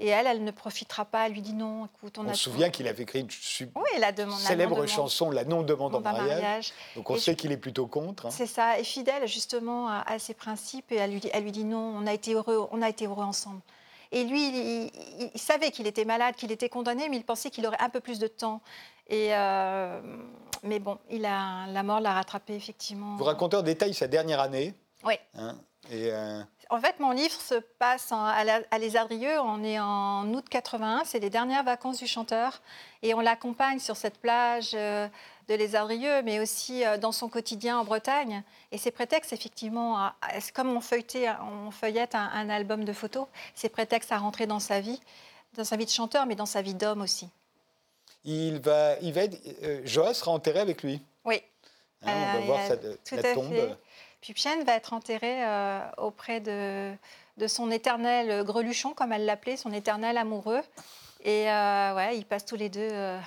[0.03, 1.27] Et elle, elle ne profitera pas.
[1.27, 5.31] Elle lui dit non, écoute, on, on se souvient qu'il avait écrit une célèbre chanson,
[5.31, 6.73] La non-demande en mariage.
[6.97, 8.27] Donc on sait qu'il est plutôt contre.
[8.27, 8.31] Hein.
[8.31, 8.79] C'est ça.
[8.79, 10.91] Et fidèle justement à, ses principes.
[10.91, 13.07] Et elle lui, dit, elle lui dit non, on a été heureux, on a été
[13.07, 13.61] heureux ensemble.
[14.11, 14.91] Et lui,
[15.35, 18.01] il, savait qu'il était malade, qu'il était condamné, mais il pensait qu'il aurait un peu
[18.01, 18.61] plus de temps.
[19.07, 20.01] Et euh,
[20.63, 23.17] mais bon, il a, la mort l'a rattrapé effectivement.
[23.17, 24.75] Vous racontez en détail sa dernière année.
[25.05, 25.15] Oui.
[25.35, 25.57] Hein,
[25.91, 29.41] et euh, en fait, mon livre se passe à, Les Adrieux.
[29.41, 32.63] On est en août 81, c'est les dernières vacances du chanteur.
[33.03, 35.09] Et on l'accompagne sur cette plage euh,
[35.49, 38.45] de Les Adrieux, mais aussi euh, dans son quotidien en Bretagne.
[38.71, 40.11] Et c'est prétexte, effectivement,
[40.55, 45.01] comme on, on feuillette un, album de photos, c'est prétexte à rentrer dans sa vie,
[45.57, 47.29] dans sa vie de chanteur, mais dans sa vie d'homme aussi.
[48.25, 49.23] Il va, il va
[49.63, 51.03] euh, Joas sera enterré avec lui.
[51.25, 51.43] Oui.
[52.03, 53.77] Hein, on va voir sa, tombe.
[54.21, 56.93] Pupchen va être enterrée euh, auprès de,
[57.39, 60.61] de, son éternel greluchon, comme elle l'appelait, son éternel amoureux.
[61.25, 63.19] Et euh, ouais, ils passent tous les deux euh,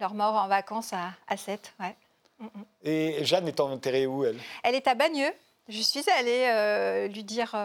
[0.00, 1.74] leur mort en vacances à, à Sète.
[1.80, 1.96] Ouais.
[2.38, 2.64] Mm, mm.
[2.84, 4.38] Et Jeanne est enterrée où, elle?
[4.62, 5.32] Elle est à Bagneux.
[5.68, 7.56] Je suis allée lui dire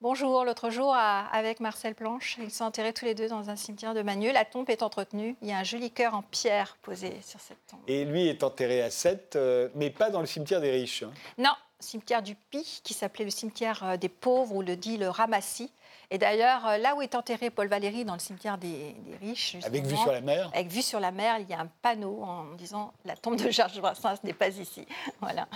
[0.00, 2.38] bonjour l'autre jour avec Marcel Planche.
[2.40, 4.32] Ils sont enterrés tous les deux dans un cimetière de Bagneux.
[4.32, 5.36] La tombe est entretenue.
[5.42, 7.80] Il y a un joli cœur en pierre posé sur cette tombe.
[7.88, 9.38] Et lui est enterré à Sète,
[9.74, 11.02] mais pas dans le cimetière des riches.
[11.02, 11.12] Hein.
[11.38, 11.52] Non,
[11.84, 15.70] cimetière du Pi, qui s'appelait le cimetière euh, des pauvres, ou le dit le Ramassis.
[16.10, 19.56] Et d'ailleurs, euh, là où est enterré Paul Valéry, dans le cimetière des, riches.
[19.64, 22.22] Avec vue sur la mer Avec vue sur la mer, il y a un panneau
[22.22, 24.86] en disant La tombe de Georges Brassens n'est pas ici.
[25.20, 25.46] Voilà.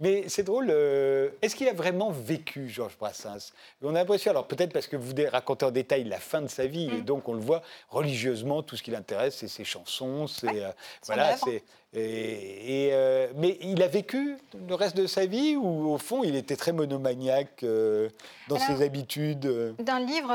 [0.00, 3.52] Mais c'est drôle, euh, est-ce qu'il a vraiment vécu, Georges Brassens?
[3.82, 6.66] On a l'impression, alors peut-être parce que vous racontez en détail la fin de sa
[6.66, 7.04] vie, et mm.
[7.04, 10.62] donc on le voit religieusement, tout ce qui l'intéresse, c'est ses chansons, c'est
[11.04, 11.62] voilà, c'est
[11.92, 14.36] Et, euh, mais il a vécu
[14.68, 18.08] le reste de sa vie ou au fond il était très monomaniaque euh,
[18.46, 20.32] dans ses habitudes euh Dans le livre,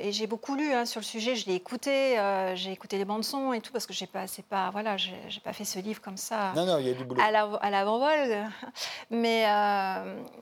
[0.00, 2.16] et j'ai beaucoup lu hein, sur le sujet, je l'ai écouté,
[2.56, 5.40] j'ai écouté les bandes son et tout parce que j'ai pas, c'est pas, voilà, j'ai
[5.44, 6.52] pas fait ce livre comme ça.
[6.56, 7.20] Non, non, il y a du boulot.
[7.22, 8.50] À l'avant-vol,
[9.10, 9.44] mais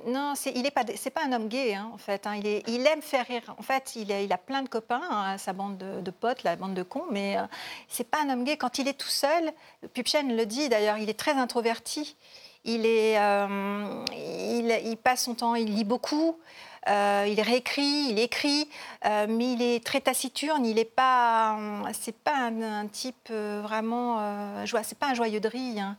[0.07, 2.27] non, c'est, il est pas, c'est pas un homme gay hein, en fait.
[2.27, 3.43] Hein, il, est, il aime faire rire.
[3.59, 6.73] En fait, il, il a plein de copains, sa bande de, de, potes, la bande
[6.73, 7.37] de cons, mais
[7.89, 8.57] c'est pas un homme gay.
[8.57, 9.53] Quand il est tout seul,
[9.95, 12.17] Pupchen le dit d'ailleurs, il est très introverti.
[12.65, 16.39] Il, est, euh, il, passe son temps, il lit beaucoup,
[16.89, 18.69] euh, il réécrit, il écrit,
[19.05, 20.65] euh, mais il est très taciturne.
[20.65, 21.59] Il n'est pas,
[21.93, 25.97] c'est pas un, type vraiment, c'est pas un joyeux de hein.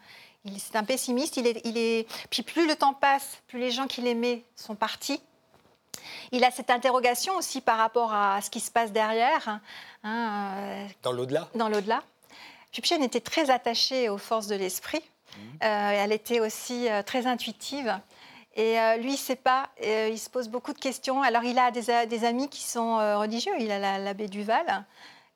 [0.58, 1.36] C'est un pessimiste.
[1.38, 4.76] Il est, il est, puis plus le temps passe, plus les gens qu'il aimait sont
[4.76, 5.22] partis.
[6.32, 9.60] Il a cette interrogation aussi par rapport à ce qui se passe derrière.
[10.04, 11.50] Hein, dans l'au-delà?
[11.56, 12.04] Dans l'au-delà.
[12.74, 15.02] Pupchen était très attachée aux forces de l'esprit.
[15.02, 15.40] Mmh.
[15.64, 17.98] Euh, elle était aussi euh, très intuitive.
[18.56, 19.70] Et euh, lui, il ne sait pas.
[19.82, 21.22] il se pose beaucoup de questions.
[21.22, 23.54] Alors, il a des, des amis qui sont religieux.
[23.60, 24.86] Il a l'abbé Duval.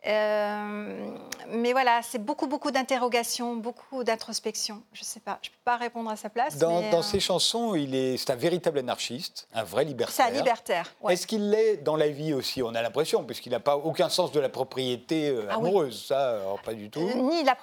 [0.07, 1.09] Euh,
[1.49, 4.81] mais voilà, c'est beaucoup, beaucoup d'interrogations, beaucoup d'introspection.
[4.93, 6.57] Je ne sais pas, je ne peux pas répondre à sa place.
[6.57, 10.15] Dans, euh, ses chansons, il est, c'est un véritable anarchiste, un vrai libertaire.
[10.15, 10.93] C'est un libertaire.
[11.09, 12.63] Est-ce qu'il l'est dans la vie aussi?
[12.63, 16.39] On a l'impression, puisqu'il n'a pas aucun sens de la propriété euh, ah amoureuse, ça,
[16.63, 17.01] pas du tout.
[17.01, 17.57] ni la,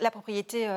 [0.00, 0.68] la propriété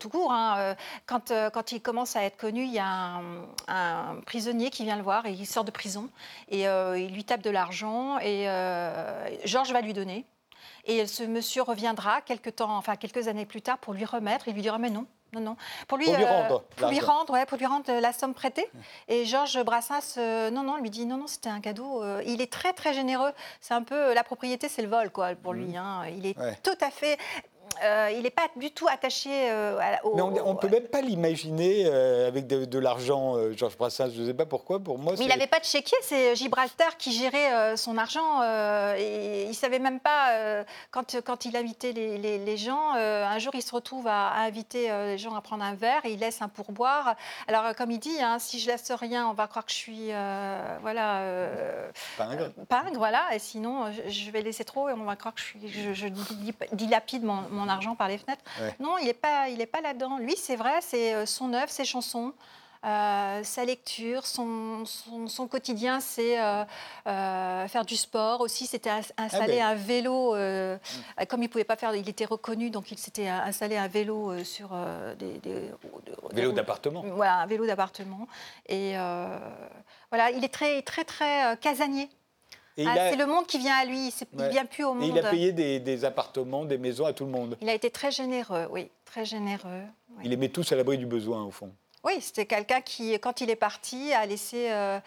[0.00, 0.32] tout court.
[0.32, 0.74] Hein.
[1.06, 3.22] Quand, quand il commence à être connu, il y a un,
[3.68, 6.08] un, prisonnier qui vient le voir et il sort de prison
[6.48, 8.46] et il lui tape de l'argent et
[9.44, 10.26] Georges va lui donner.
[10.86, 14.48] Et ce monsieur reviendra quelques temps, enfin quelques années plus tard pour lui remettre.
[14.48, 15.56] Il lui dira mais non, non, non.
[15.88, 18.34] Pour lui, pour lui euh, rendre, pour lui rendre, ouais, pour lui rendre la somme
[18.34, 18.68] prêtée.
[19.08, 22.02] Et Georges Brassens, euh, non, non, lui dit non, non, c'était un cadeau.
[22.02, 23.32] Euh, il est très, très généreux.
[23.60, 25.66] C'est un peu la propriété, c'est le vol, quoi, pour lui.
[25.66, 25.76] Mmh.
[25.76, 26.02] Hein.
[26.16, 27.18] Il est tout à fait
[27.82, 30.14] euh, il n'est pas du tout attaché euh, au.
[30.14, 34.10] Mais on ne peut même pas l'imaginer euh, avec de, l'argent, Georges Brassens.
[34.14, 34.78] Je ne sais pas pourquoi.
[34.78, 35.96] Pour moi, mais il n'avait pas de chéquier.
[36.02, 38.42] C'est Gibraltar qui gérait son argent.
[38.96, 42.92] et il ne savait même pas quand, quand il invitait les, les, gens.
[42.94, 46.20] un jour, il se retrouve à, inviter les gens à prendre un verre et il
[46.20, 47.16] laisse un pourboire.
[47.48, 50.10] Alors, comme il dit, hein, si je laisse rien, on va croire que je suis
[50.82, 51.22] voilà
[52.16, 52.50] pingre.
[52.68, 53.34] pingre, voilà.
[53.34, 56.08] Et sinon, je, vais laisser trop et on va croire que je suis je, je
[56.72, 58.44] dilapide mon, mon argent par les fenêtres.
[58.80, 60.18] Non, il n'est pas, il est pas là-dedans.
[60.18, 62.32] Lui, c'est vrai, c'est euh, son œuvre, ses chansons.
[62.84, 66.64] Euh, sa lecture, son, son, quotidien, c'est euh,
[67.66, 68.66] faire du sport aussi.
[68.66, 69.72] C'était installer ah ben.
[69.72, 71.26] un vélo, mm.
[71.28, 74.68] comme il pouvait pas faire, il était reconnu, donc il s'était installé un vélo sur
[75.18, 75.70] des, des,
[76.32, 77.02] vélo d'appartement.
[77.02, 78.28] Voilà, un vélo d'appartement.
[78.68, 78.92] Et
[80.10, 82.08] voilà, il est très très très casanier.
[82.84, 85.04] Ah, c'est le monde qui vient à lui, il ne vient plus au monde.
[85.04, 87.56] Et il a payé des, appartements, des maisons à tout le monde.
[87.60, 89.82] Il a été très généreux, oui, très généreux.
[90.22, 91.72] Il les met tous à l'abri du besoin, au fond.
[92.04, 95.00] Oui, c'était quelqu'un qui, quand il est parti, a laissé, euh,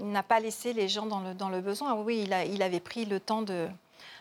[0.00, 1.94] n'a pas laissé les gens dans le, dans le besoin.
[1.94, 3.68] Oui, il, a, il avait pris le temps de,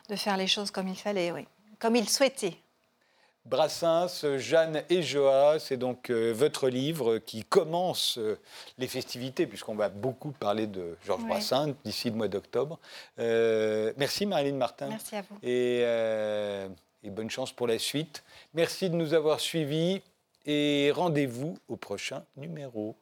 [0.09, 1.47] de faire les choses comme il fallait, oui,
[1.79, 2.57] comme il souhaitait.
[3.45, 8.37] Brassens, Jeanne et Joa, c'est donc euh, votre livre qui commence euh,
[8.77, 12.79] les festivités, puisqu'on va beaucoup parler de Georges Brassens d'ici le mois d'octobre.
[13.19, 14.89] Euh, merci Marilyn Martin.
[14.89, 15.37] Merci à vous.
[15.41, 15.81] Et,
[17.03, 18.23] et, bonne chance pour la suite.
[18.53, 20.01] Merci de nous avoir suivis
[20.45, 22.95] et rendez-vous au prochain numéro.